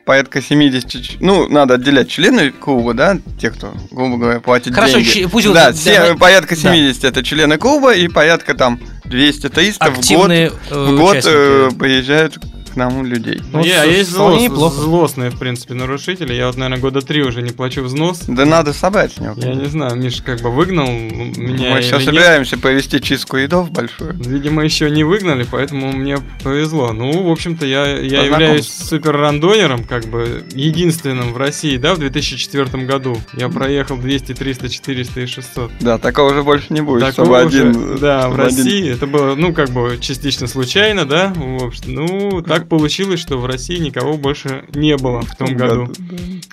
[0.04, 0.90] порядка 70...
[0.90, 5.08] ч- Ну, надо отделять члены клуба, да, те, кто, грубо говоря, платит Хорошо, деньги.
[5.10, 6.62] ч- пусть вот- да, да, все- давай- порядка да.
[6.62, 11.70] 70 это члены клуба, и порядка там 200-300 в год, Активные э, в год э,
[11.78, 13.42] приезжают к нам людей.
[13.52, 14.76] Ну, Не, а с- есть злос- неплохо.
[14.76, 16.34] злостные, в принципе, нарушители.
[16.34, 18.22] Я вот, наверное, года три уже не плачу взнос.
[18.28, 19.36] Да надо собрать с него.
[19.38, 22.06] Я не знаю, Миш как бы выгнал меня Мы сейчас нет.
[22.06, 24.14] собираемся провести чистку рядов большую.
[24.16, 26.94] Видимо, еще не выгнали, поэтому мне повезло.
[26.94, 32.00] Ну, в общем-то, я, я являюсь супер рандонером, как бы единственным в России, да, в
[32.00, 33.18] 2004 году.
[33.34, 35.72] Я проехал 200, 300, 400 и 600.
[35.80, 37.98] Да, такого уже больше не будет, Такого чтобы уже, один...
[37.98, 41.84] да, в чтобы один- России это было, ну, как бы частично случайно, да, в общем,
[41.96, 45.92] ну, так получилось, что в России никого больше не было в том году.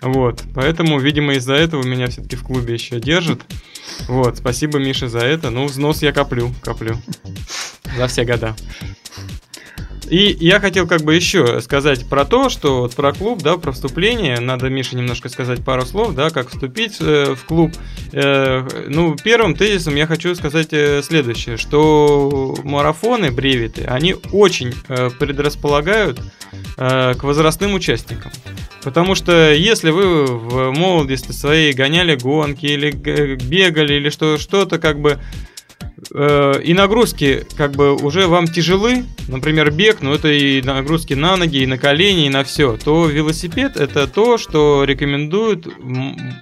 [0.03, 3.42] Вот, поэтому, видимо, из-за этого меня все-таки в клубе еще держат.
[4.09, 5.51] Вот, спасибо, Миша, за это.
[5.51, 6.97] Ну, взнос я коплю, коплю.
[7.97, 8.55] За все года.
[10.09, 13.73] И я хотел как бы еще сказать про то, что вот про клуб, да, про
[13.73, 14.38] вступление.
[14.40, 17.73] Надо Мише немножко сказать пару слов, да, как вступить э, в клуб.
[18.12, 25.11] Э, ну, первым тезисом я хочу сказать э, следующее, что марафоны, бревиты, они очень э,
[25.19, 26.21] предрасполагают
[26.77, 28.31] э, к возрастным участникам.
[28.83, 35.01] Потому что если вы в молодости своей гоняли гонки или бегали или что, что-то как
[35.01, 35.19] бы
[36.16, 41.37] э, и нагрузки как бы уже вам тяжелы, например, бег, ну это и нагрузки на
[41.37, 45.68] ноги, и на колени, и на все, то велосипед это то, что рекомендуют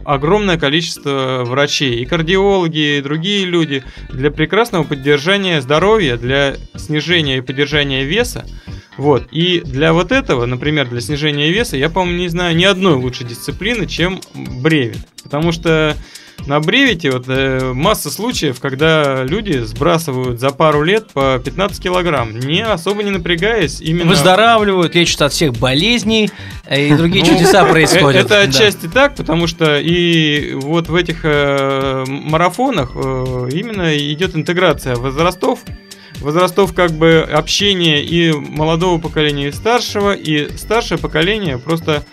[0.04, 7.40] огромное количество врачей, и кардиологи, и другие люди для прекрасного поддержания здоровья, для снижения и
[7.40, 8.46] поддержания веса.
[8.96, 9.26] Вот.
[9.32, 13.26] И для вот этого, например, для снижения веса, я, по-моему, не знаю ни одной лучшей
[13.26, 14.98] дисциплины, чем бревит.
[15.22, 15.96] Потому что
[16.47, 22.38] на бревите вот э, масса случаев, когда люди сбрасывают за пару лет по 15 килограмм,
[22.38, 24.11] не особо не напрягаясь, именно...
[24.11, 26.31] Выздоравливают, лечат от всех болезней,
[26.66, 28.27] э, и другие ну, чудеса происходят.
[28.27, 35.61] Это отчасти так, потому что и вот в этих э, марафонах именно идет интеграция возрастов,
[36.20, 42.05] возрастов как бы общения и молодого поколения, и старшего, и старшее поколение просто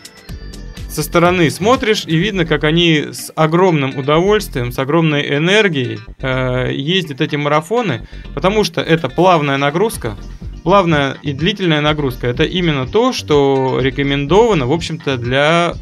[0.91, 7.21] со стороны смотришь и видно, как они с огромным удовольствием, с огромной энергией э, ездят
[7.21, 10.17] эти марафоны, потому что это плавная нагрузка,
[10.63, 12.27] плавная и длительная нагрузка.
[12.27, 15.75] Это именно то, что рекомендовано, в общем-то, для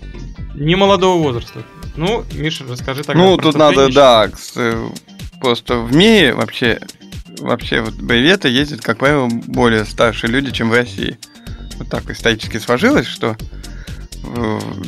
[0.53, 1.63] немолодого возраста.
[1.95, 3.21] Ну, Миша, расскажи тогда.
[3.21, 4.29] Ну, тут надо, да,
[5.41, 6.79] просто в мире вообще,
[7.39, 11.17] вообще вот боеветы ездят, как правило, более старшие люди, чем в России.
[11.77, 13.35] Вот так исторически сложилось, что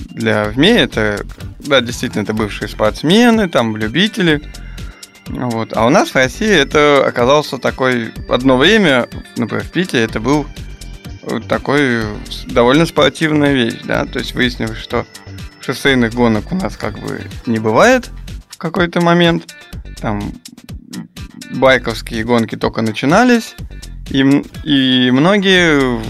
[0.10, 1.26] для ВМИ это,
[1.60, 4.42] да, действительно, это бывшие спортсмены, там, любители.
[5.28, 5.76] Вот.
[5.76, 10.46] А у нас в России это оказался такой, одно время, например, в Питере это был
[11.48, 12.04] такой
[12.48, 15.06] довольно спортивная вещь, да, то есть выяснилось, что
[15.62, 18.10] шоссейных гонок у нас как бы не бывает
[18.50, 19.56] в какой-то момент,
[20.02, 20.34] там
[21.54, 23.56] байковские гонки только начинались,
[24.10, 24.22] и,
[24.64, 26.02] и многие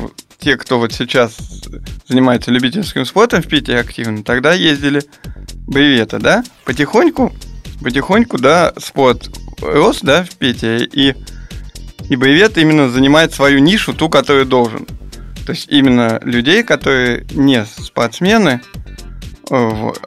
[0.42, 1.38] те, кто вот сейчас
[2.08, 5.04] занимается любительским спортом в Питере активно, тогда ездили
[5.68, 6.44] бревета, да?
[6.66, 7.32] Потихоньку,
[7.82, 9.30] потихоньку, да, спорт
[9.62, 11.16] рос, да, в Питере, и,
[12.10, 14.88] и бревет именно занимает свою нишу, ту, которую должен.
[15.46, 18.62] То есть именно людей, которые не спортсмены,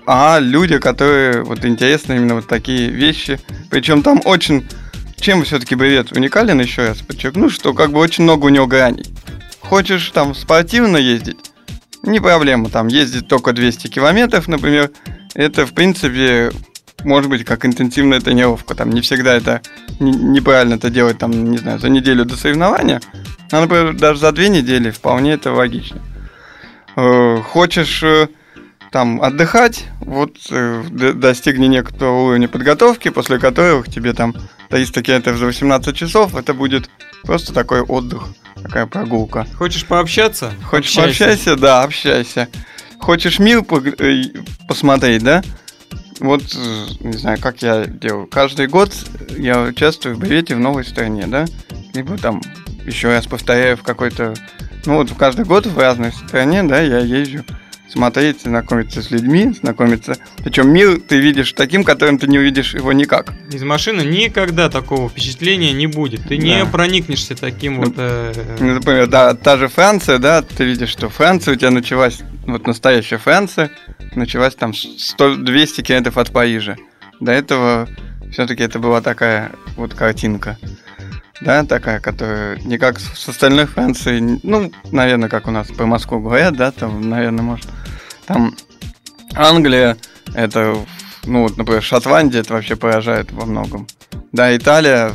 [0.07, 3.39] а люди, которые вот интересны именно вот такие вещи.
[3.71, 4.67] Причем там очень...
[5.17, 9.07] Чем все-таки бревет уникален, еще раз подчеркну, что как бы очень много у него граней.
[9.65, 11.39] Хочешь там спортивно ездить?
[12.03, 14.91] Не проблема, там ездить только 200 километров, например.
[15.35, 16.53] Это, в принципе,
[17.03, 18.75] может быть, как интенсивная тренировка.
[18.75, 19.63] Там не всегда это
[20.01, 23.01] неправильно это делать, там, не знаю, за неделю до соревнования.
[23.51, 26.01] Но, например, даже за две недели вполне это логично.
[26.97, 28.29] Э, хочешь э,
[28.93, 34.35] там отдыхать, вот э, достигни некоторого уровня подготовки, после которых тебе там
[34.71, 36.91] 300 километров за 18 часов, это будет
[37.23, 38.29] просто такой отдых
[38.63, 39.47] такая прогулка.
[39.57, 40.53] Хочешь пообщаться?
[40.65, 41.25] Хочешь общайся.
[41.25, 41.57] пообщайся?
[41.57, 42.49] Да, общайся.
[42.99, 43.65] Хочешь мир
[43.99, 44.23] э,
[44.67, 45.43] посмотреть, да?
[46.21, 48.27] Вот, э, не знаю, как я делаю.
[48.27, 48.95] Каждый год
[49.37, 51.47] я участвую в бревете в новой стране, да?
[51.93, 52.41] Либо там
[52.87, 54.35] еще раз повторяю в какой-то...
[54.87, 57.45] Ну вот каждый год в разной стране, да, я езжу
[57.95, 60.17] смотреть, знакомиться с людьми, знакомиться.
[60.43, 63.33] Причем мир ты видишь таким, которым ты не увидишь его никак.
[63.53, 66.25] Из машины никогда такого впечатления не будет.
[66.25, 66.43] Ты да.
[66.43, 67.95] не проникнешься таким вот...
[67.97, 68.33] Э...
[68.59, 72.67] Ну, например, да, та же Франция, да, ты видишь, что Франция у тебя началась, вот
[72.67, 73.71] настоящая Франция,
[74.17, 76.77] началась там 100-200 километров от Парижа.
[77.21, 77.89] До этого
[78.33, 80.59] все-таки это была такая вот картинка
[81.41, 86.21] да, такая, которая не как с остальной Франции, ну, наверное, как у нас по Москву
[86.21, 87.67] говорят, да, там, наверное, может,
[88.27, 88.55] там
[89.35, 89.97] Англия,
[90.35, 90.77] это,
[91.25, 93.87] ну, вот, например, Шотландия, это вообще поражает во многом.
[94.33, 95.13] Да, Италия,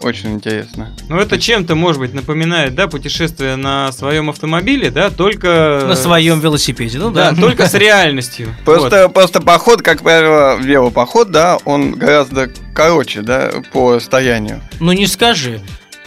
[0.00, 0.94] очень интересно.
[1.08, 5.84] Ну, это чем-то, может быть, напоминает, да, путешествие на своем автомобиле, да, только...
[5.86, 7.32] На своем велосипеде, ну да.
[7.32, 7.40] да.
[7.40, 8.54] только с реальностью.
[8.64, 9.14] Просто, вот.
[9.14, 14.60] просто поход, как правило, велопоход, да, он гораздо короче, да, по расстоянию.
[14.80, 15.60] Ну, не скажи.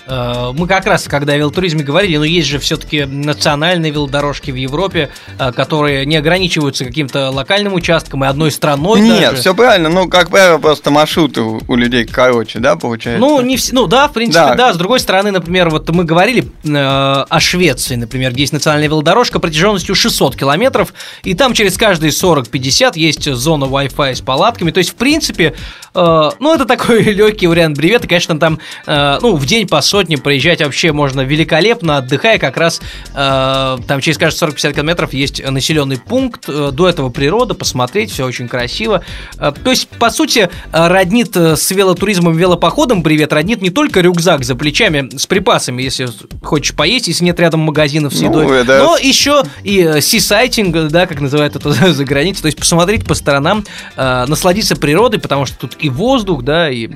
[0.09, 4.55] Э, мы как раз, когда о велотуризме говорили, но есть же все-таки национальные велодорожки в
[4.55, 9.01] Европе, э, которые не ограничиваются каким-то локальным участком и одной страной.
[9.01, 9.41] Нет, даже.
[9.41, 9.89] все правильно.
[9.89, 13.19] Ну, как правило, просто маршруты у, у людей короче, да, получается?
[13.19, 13.73] Ну, не все.
[13.73, 14.55] Ну, да, в принципе, да.
[14.55, 14.73] да.
[14.73, 19.39] С другой стороны, например, вот мы говорили э, о Швеции, например, где есть национальная велодорожка
[19.39, 20.93] протяженностью 600 километров,
[21.23, 24.71] и там через каждые 40-50 есть зона Wi-Fi с палатками.
[24.71, 25.53] То есть, в принципе,
[25.93, 28.07] э, ну, это такой легкий вариант бревета.
[28.07, 32.55] Конечно, там, э, ну, в день по сотне сотни проезжать вообще можно великолепно, отдыхая как
[32.55, 32.79] раз
[33.13, 38.25] э, там через каждые 40-50 километров есть населенный пункт, э, до этого природа, посмотреть, все
[38.25, 39.03] очень красиво.
[39.37, 43.99] Э, то есть, по сути, э, роднит э, с велотуризмом, велопоходом, привет, роднит не только
[43.99, 46.07] рюкзак за плечами с припасами, если
[46.41, 50.89] хочешь поесть, если нет рядом магазинов с Ну, едой, это- но еще и э, сисайтинг,
[50.91, 53.65] да, как называют это за границей, то есть посмотреть по сторонам,
[53.97, 56.87] э, насладиться природой, потому что тут и воздух, да, и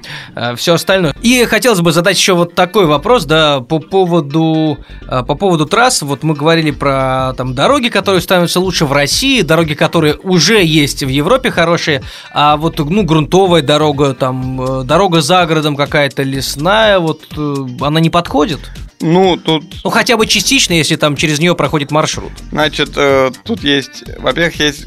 [0.55, 1.13] все остальное.
[1.21, 2.92] И хотелось бы задать еще вот такой вопрос,
[3.25, 4.77] да, по поводу,
[5.07, 6.01] э, по поводу трасс.
[6.01, 11.03] Вот мы говорили про там дороги, которые становятся лучше в России, дороги, которые уже есть
[11.03, 12.01] в Европе хорошие,
[12.33, 17.99] а вот, ну, грунтовая дорога, там, э, дорога за городом какая-то лесная, вот э, она
[17.99, 18.59] не подходит?
[19.01, 22.31] Ну, тут, Ну, хотя бы частично, если там через нее проходит маршрут.
[22.51, 24.85] значит, э, тут есть, во-первых, есть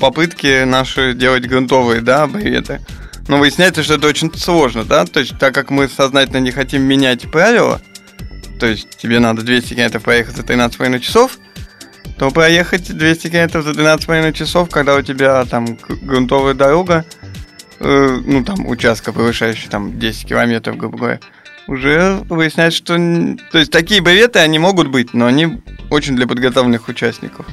[0.00, 2.80] попытки наши делать грунтовые, да, бреветы.
[3.28, 6.82] Но выясняется, что это очень сложно, да, то есть так как мы сознательно не хотим
[6.82, 7.80] менять правила,
[8.58, 11.38] то есть тебе надо 200 километров проехать за 13,5 часов,
[12.18, 17.04] то проехать 200 километров за 12,5 часов, когда у тебя там грунтовая дорога,
[17.78, 21.20] э, ну там участка превышающий там 10 километров, грубо говоря,
[21.66, 22.94] уже выясняется, что...
[23.52, 27.46] То есть такие бреветы, они могут быть, но они очень для подготовленных участников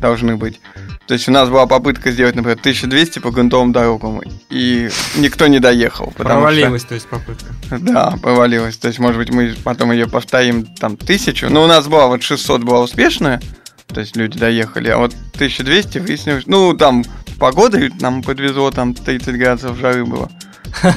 [0.00, 0.60] должны быть.
[1.06, 4.20] То есть у нас была попытка сделать, например, 1200 по грунтовым дорогам,
[4.50, 6.06] и никто не доехал.
[6.16, 7.46] потому что- Провалилась, то есть, попытка.
[7.70, 8.76] да, провалилась.
[8.76, 11.48] То есть, может быть, мы потом ее повторим там тысячу.
[11.48, 13.40] Но у нас была вот 600 была успешная.
[13.86, 16.44] То есть люди доехали, а вот 1200 выяснилось.
[16.46, 17.04] Ну, там
[17.38, 20.30] погода нам подвезло, там 30 градусов жары было.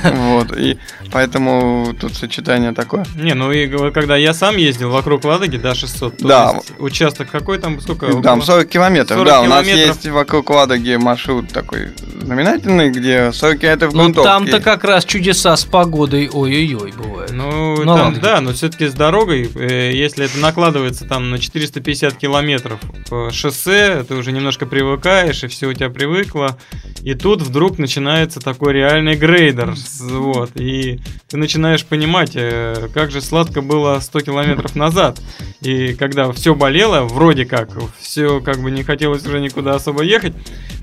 [0.04, 0.78] Вот, и
[1.12, 3.06] поэтому тут сочетание такое.
[3.16, 6.52] Не, ну и когда я сам ездил вокруг Ладоги, да, 600, то Да.
[6.56, 8.08] есть участок какой там, сколько?
[8.22, 11.90] Там Около- 40 километров, 40 да, у нас есть вокруг Ладоги маршрут такой
[12.22, 14.28] знаменательный, где 40 километров Ну, грунтовки.
[14.28, 17.32] там-то как раз чудеса с погодой, ой-ой-ой, бывают.
[17.32, 22.16] Ну, Ну, там, да, но все-таки с дорогой, э, если это накладывается там на 450
[22.16, 26.58] километров по шоссе, ты уже немножко привыкаешь, и все у тебя привыкло.
[27.04, 29.61] И тут вдруг начинается такой реальный грейдер.
[29.76, 35.20] С- Вот, и ты начинаешь понимать, э, как же сладко было 100 километров назад.
[35.62, 40.34] И когда все болело, вроде как, все как бы не хотелось уже никуда особо ехать.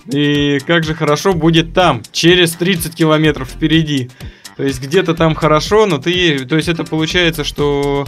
[0.07, 4.11] И как же хорошо будет там, через 30 километров впереди.
[4.57, 6.45] То есть где-то там хорошо, но ты...
[6.47, 8.07] То есть это получается, что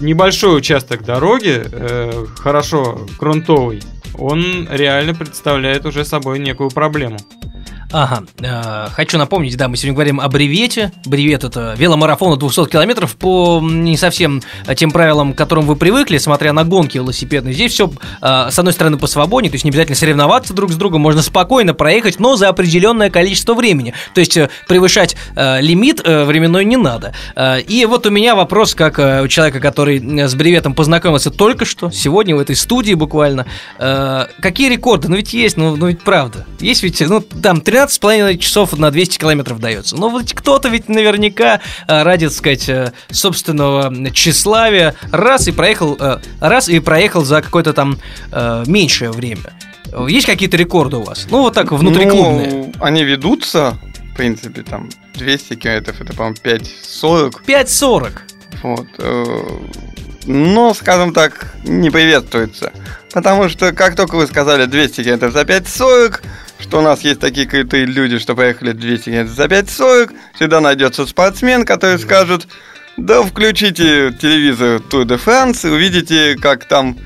[0.00, 3.82] небольшой участок дороги, э, хорошо грунтовый,
[4.18, 7.18] он реально представляет уже собой некую проблему.
[7.92, 10.92] Ага, э, хочу напомнить, да, мы сегодня говорим о бревете.
[11.04, 15.76] Бревет это веломарафон от 200 километров по не совсем э, тем правилам, к которым вы
[15.76, 17.54] привыкли, смотря на гонки велосипедные.
[17.54, 21.22] Здесь все, с одной стороны, посвободнее, то есть не обязательно соревноваться друг с другом, можно
[21.22, 23.94] спокойно проехать, но за определенное количество времени.
[24.14, 27.14] То есть э, превышать э, лимит э, временной не надо.
[27.34, 31.30] Э, и вот у меня вопрос, как э, у человека, который э, с бреветом познакомился
[31.30, 33.46] только что, сегодня в этой студии буквально.
[33.78, 35.08] Э, какие рекорды?
[35.08, 36.46] Ну ведь есть, ну, ну ведь правда.
[36.60, 39.96] Есть ведь, ну там 13,5 часов на 200 километров дается.
[39.96, 45.96] Ну вот кто-то ведь наверняка э, ради, так сказать, э, собственного тщеславия раз и проехал,
[46.00, 47.98] э, раз и проехал за какое-то там
[48.66, 49.52] меньшее время.
[50.08, 51.26] Есть какие-то рекорды у вас?
[51.30, 52.50] Ну вот так внутриклубные.
[52.50, 53.78] Ну, они ведутся,
[54.12, 57.32] в принципе, там 200 километров, это, по-моему, 5,40.
[57.46, 58.12] 5.40.
[58.62, 58.86] Вот.
[60.26, 62.72] Но, скажем так, не приветствуется.
[63.12, 66.20] Потому что, как только вы сказали 200 километров за 5,40,
[66.58, 71.06] что у нас есть такие крутые люди, что поехали 200 километров за 5,40, всегда найдется
[71.06, 72.46] спортсмен, который скажет,
[72.96, 76.96] да включите телевизор Tour de France и увидите, как там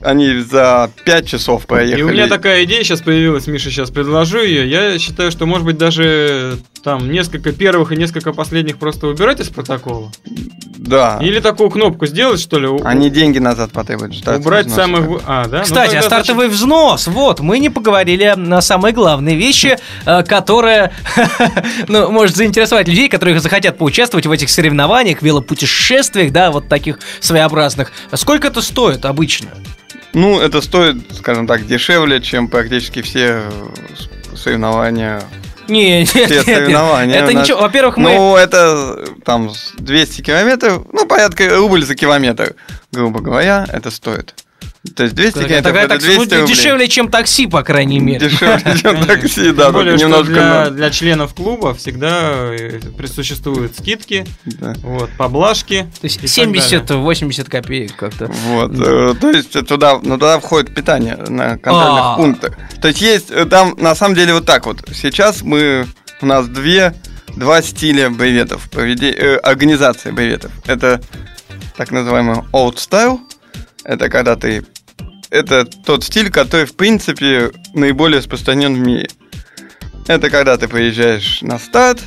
[0.00, 2.00] они за 5 часов проехали.
[2.00, 4.68] И у меня такая идея сейчас появилась, Миша, сейчас предложу ее.
[4.68, 9.48] Я считаю, что, может быть, даже там несколько первых и несколько последних просто убирать из
[9.48, 10.10] протокола.
[10.80, 11.18] Да.
[11.20, 12.68] Или такую кнопку сделать, что ли?
[12.84, 14.26] Они деньги назад потребуют.
[14.26, 14.80] Убрать взнос.
[14.80, 15.22] самых...
[15.26, 15.58] А, да?
[15.58, 20.22] Ну, Кстати, а тогда стартовый взнос, вот, мы не поговорили на самые главные вещи, э,
[20.22, 20.92] которые,
[21.88, 27.92] ну, может заинтересовать людей, которые захотят поучаствовать в этих соревнованиях, велопутешествиях, да, вот таких своеобразных.
[28.14, 29.50] Сколько это стоит обычно?
[30.14, 35.20] Ну, это стоит, скажем так, дешевле, чем практически все э, соревнования.
[35.70, 37.14] Не, нет, нет, соревнования.
[37.16, 37.60] Это нас- ничего.
[37.60, 38.14] Во-первых, мы...
[38.14, 42.54] Ну, это там с 200 километров, ну, порядка рубль за километр,
[42.92, 44.34] грубо говоря, это стоит.
[44.96, 46.54] То есть 200 Такая- километров такая это так, 200 ну, рублей.
[46.56, 48.30] дешевле, чем такси, по крайней мере.
[48.30, 49.64] Дешевле, чем такси, да.
[49.64, 54.72] Тем более, немножко для, членов клуба всегда э, присуществуют скидки, Да.
[54.82, 55.86] вот, поблажки.
[56.00, 56.84] То есть и так далее.
[56.86, 58.26] 70-80 копеек как-то.
[58.46, 62.16] Вот, э, то есть туда, ну, туда входит питание на контрольных А.
[62.16, 62.56] пунктах.
[62.80, 64.78] То есть есть э, там, на самом деле, вот так вот.
[64.94, 65.86] Сейчас мы,
[66.22, 66.94] у нас две,
[67.36, 70.52] два стиля бреветов, проведе- э, организации бреветов.
[70.66, 71.02] Это
[71.76, 73.18] так называемый old style.
[73.90, 74.64] Это когда ты...
[75.30, 79.08] Это тот стиль, который, в принципе, наиболее распространен в мире.
[80.06, 82.00] Это когда ты приезжаешь на старт,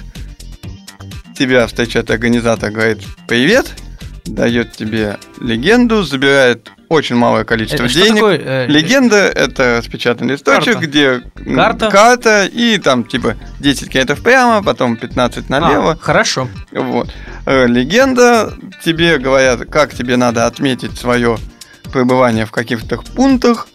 [1.37, 3.69] тебя встречает организатор, говорит «Привет»,
[4.23, 8.13] дает тебе легенду, забирает очень малое количество Это денег.
[8.15, 10.87] такое, э, Легенда это распечатанный листочек, Карта.
[10.87, 11.21] где
[11.53, 11.89] Карта?
[11.89, 15.97] карта и там типа 10 километров прямо, потом 15 а, налево.
[15.99, 16.47] хорошо.
[16.71, 17.09] Вот.
[17.45, 18.53] Э, Легенда,
[18.85, 21.37] тебе говорят, как тебе надо отметить свое
[21.93, 23.67] пребывание в каких-то пунктах.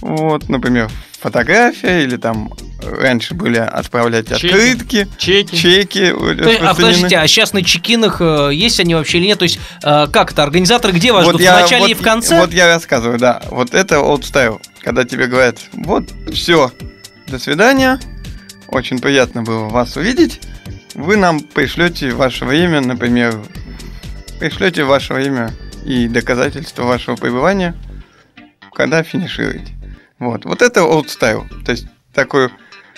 [0.00, 0.90] Вот, например,
[1.20, 2.50] фотография или там
[2.82, 4.46] э, раньше были отправлять Чеки.
[4.46, 5.56] открытки, Чеки.
[5.56, 5.98] чеки.
[6.04, 9.38] э, есть, а подождите, а сейчас на чекинах э, есть они вообще или нет?
[9.38, 11.42] То есть, э, как это, организаторы где вас Вот ждут?
[11.42, 12.40] я- в начале вот- и в конце?
[12.40, 13.42] Вот я рассказываю, да.
[13.50, 14.60] Вот это old.
[14.80, 16.72] Когда тебе говорят, вот, все,
[17.26, 18.00] до свидания.
[18.68, 20.40] Очень приятно было вас увидеть.
[20.94, 23.38] Вы нам пришлете ваше время, например,
[24.38, 25.52] пришлете ваше время
[25.84, 27.74] и доказательства вашего пребывания,
[28.72, 29.72] когда финишируете.
[30.18, 31.46] Вот, вот это old style.
[31.64, 32.50] То есть такой,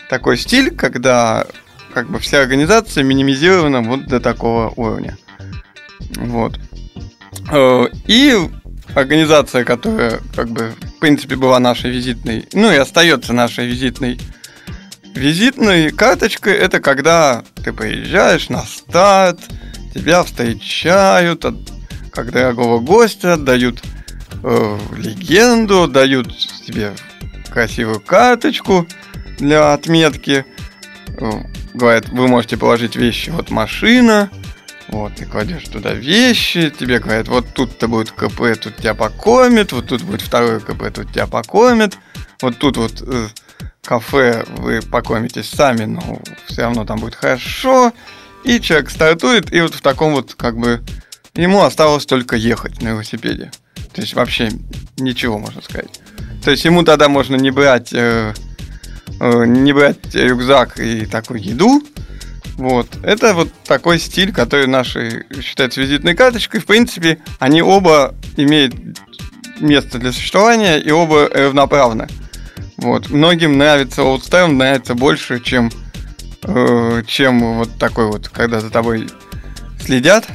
[0.09, 1.47] такой стиль, когда
[1.95, 5.17] как бы вся организация минимизирована вот до такого уровня.
[6.17, 6.59] Вот.
[7.51, 8.37] Э, И
[8.95, 14.19] организация, которая, как бы, в принципе, была нашей визитной, ну и остается нашей визитной
[15.15, 19.41] визитной карточкой, это когда ты приезжаешь на старт,
[19.95, 21.45] тебя встречают,
[22.13, 23.83] как дорогого гостя, дают
[24.43, 26.29] э, легенду, дают
[26.67, 26.93] тебе
[27.51, 28.87] красивую карточку
[29.39, 30.45] для отметки.
[31.19, 31.31] Э,
[31.75, 34.29] Говорят, вы можете положить вещи, вот машина,
[34.89, 39.87] вот, ты кладешь туда вещи, тебе говорят, вот тут-то будет КП, тут тебя покормят, вот
[39.89, 41.97] тут будет второе КП, тут тебя покормят,
[42.43, 43.29] вот тут вот э,
[43.83, 47.93] кафе вы покормитесь сами, но все равно там будет хорошо.
[48.45, 50.83] И человек стартует, и вот в таком вот, как бы,
[51.35, 53.51] ему осталось только ехать на велосипеде.
[53.95, 54.51] То есть вообще
[54.97, 56.01] ничего, можно сказать.
[56.45, 58.35] То есть ему тогда можно не брать, э,
[59.21, 61.83] э, не брать рюкзак и такую еду,
[62.57, 62.87] вот.
[63.03, 66.61] Это вот такой стиль, который наши считаются визитной карточкой.
[66.61, 68.75] В принципе, они оба имеют
[69.61, 72.09] место для существования и оба равноправны.
[72.77, 73.11] Вот.
[73.11, 75.71] Многим нравится Style, нравится больше, чем,
[76.43, 79.09] э, чем вот такой вот, когда за тобой
[79.81, 80.27] следят,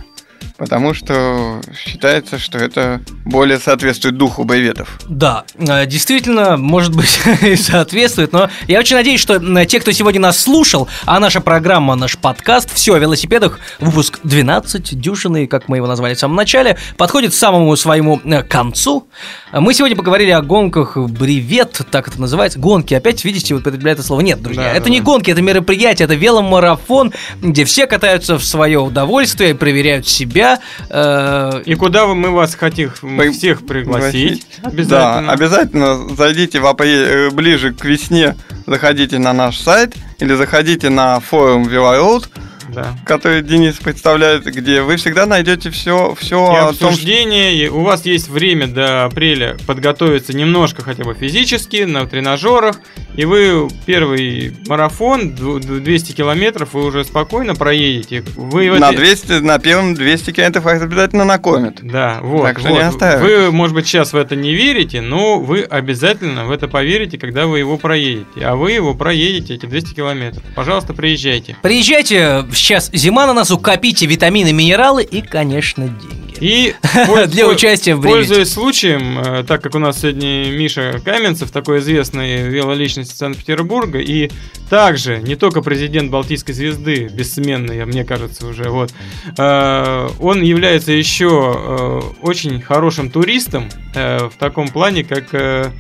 [0.58, 5.00] потому что считается, что это более соответствует духу боеветов.
[5.08, 7.20] Да, э, действительно, может быть,
[7.60, 11.96] соответствует, но я очень надеюсь, что э, те, кто сегодня нас слушал, а наша программа,
[11.96, 16.78] наш подкаст «Все о велосипедах», выпуск 12, дюжины, как мы его назвали в самом начале,
[16.98, 19.08] подходит к самому своему э, концу.
[19.54, 22.60] Мы сегодня поговорили о гонках «Бревет», так это называется.
[22.60, 24.22] Гонки, опять, видите, употребляю это слово.
[24.22, 28.44] Нет, друзья, Да, это да, не гонки, это мероприятие, это веломарафон, где все катаются в
[28.44, 30.47] свое удовольствие, проверяют себя.
[30.90, 34.46] Э, И куда вы- мы вас хотим При- всех пригласить?
[34.64, 35.32] Да, Обязательно.
[35.34, 38.36] обязательно зайдите в апреле, э, ближе к весне,
[38.66, 42.30] заходите на наш сайт или заходите на форум Велороуд,
[42.78, 42.96] Да.
[43.06, 47.68] который Денис представляет, где вы всегда найдете все, И все о том, что обсуждение, и
[47.70, 52.80] у вас есть время до апреля подготовиться немножко хотя бы физически, на тренажерах,
[53.16, 58.24] и вы первый марафон, ду- ду- 200 километров, вы уже спокойно проедете.
[58.36, 61.80] Вы на эти- 200, на первом 200 километров вас обязательно накормят.
[61.82, 62.44] Да, вот.
[62.44, 62.76] Так что вот.
[62.76, 63.22] не оставайтесь.
[63.22, 67.48] Вы, может быть, сейчас в это не верите, но вы обязательно в это поверите, когда
[67.48, 68.42] вы его проедете.
[68.44, 70.44] А вы его проедете, эти 200 километров.
[70.56, 71.56] Пожалуйста, приезжайте.
[71.64, 76.36] Приезжайте, сейчас зима на носу, копите витамины, минералы и, конечно, деньги.
[76.42, 76.76] И
[77.28, 78.28] Для участия в бревете.
[78.28, 84.30] Пользуясь случаем, э, так как у нас сегодня Миша Каменцев, такой известный велоличность Санкт-Петербурга, и
[84.70, 88.92] также не только президент Балтийской звезды, бессменный, мне кажется, уже, вот,
[89.38, 95.74] э, он является еще э, очень хорошим туристом в таком плане, как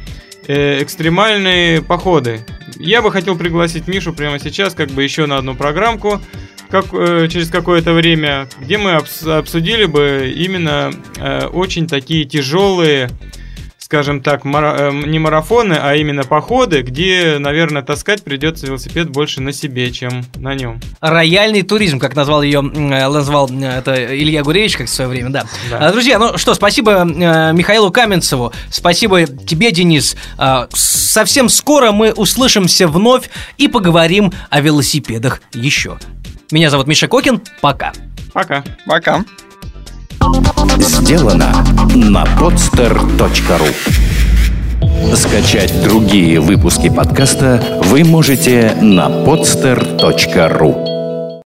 [0.48, 2.46] экстремальные походы.
[2.78, 6.22] Я бы хотел пригласить Мишу прямо сейчас, как бы еще на одну программку,
[6.70, 13.10] как, э, через какое-то время, где мы обс- обсудили бы именно э, очень такие тяжелые,
[13.80, 19.42] скажем так, мара- э, не марафоны, а именно походы, где, наверное, таскать придется велосипед больше
[19.42, 20.82] на себе, чем на нем.
[21.00, 25.46] Рояльный туризм, как назвал ее, э, назвал это Илья Гуревич, как в свое время, да.
[25.72, 25.78] Да.
[25.88, 30.18] А, Друзья, ну что, спасибо э, Михаилу Каменцеву, спасибо тебе, Денис.
[30.38, 35.98] А, Совсем скоро мы услышимся вновь и поговорим о велосипедах еще.
[36.50, 37.92] Меня зовут Миша Кокин, пока.
[38.32, 38.64] Пока.
[38.86, 39.26] Пока.
[40.80, 41.52] Сделано
[41.94, 43.68] на podster.ru
[45.16, 50.97] Скачать другие выпуски подкаста вы можете на podster.ru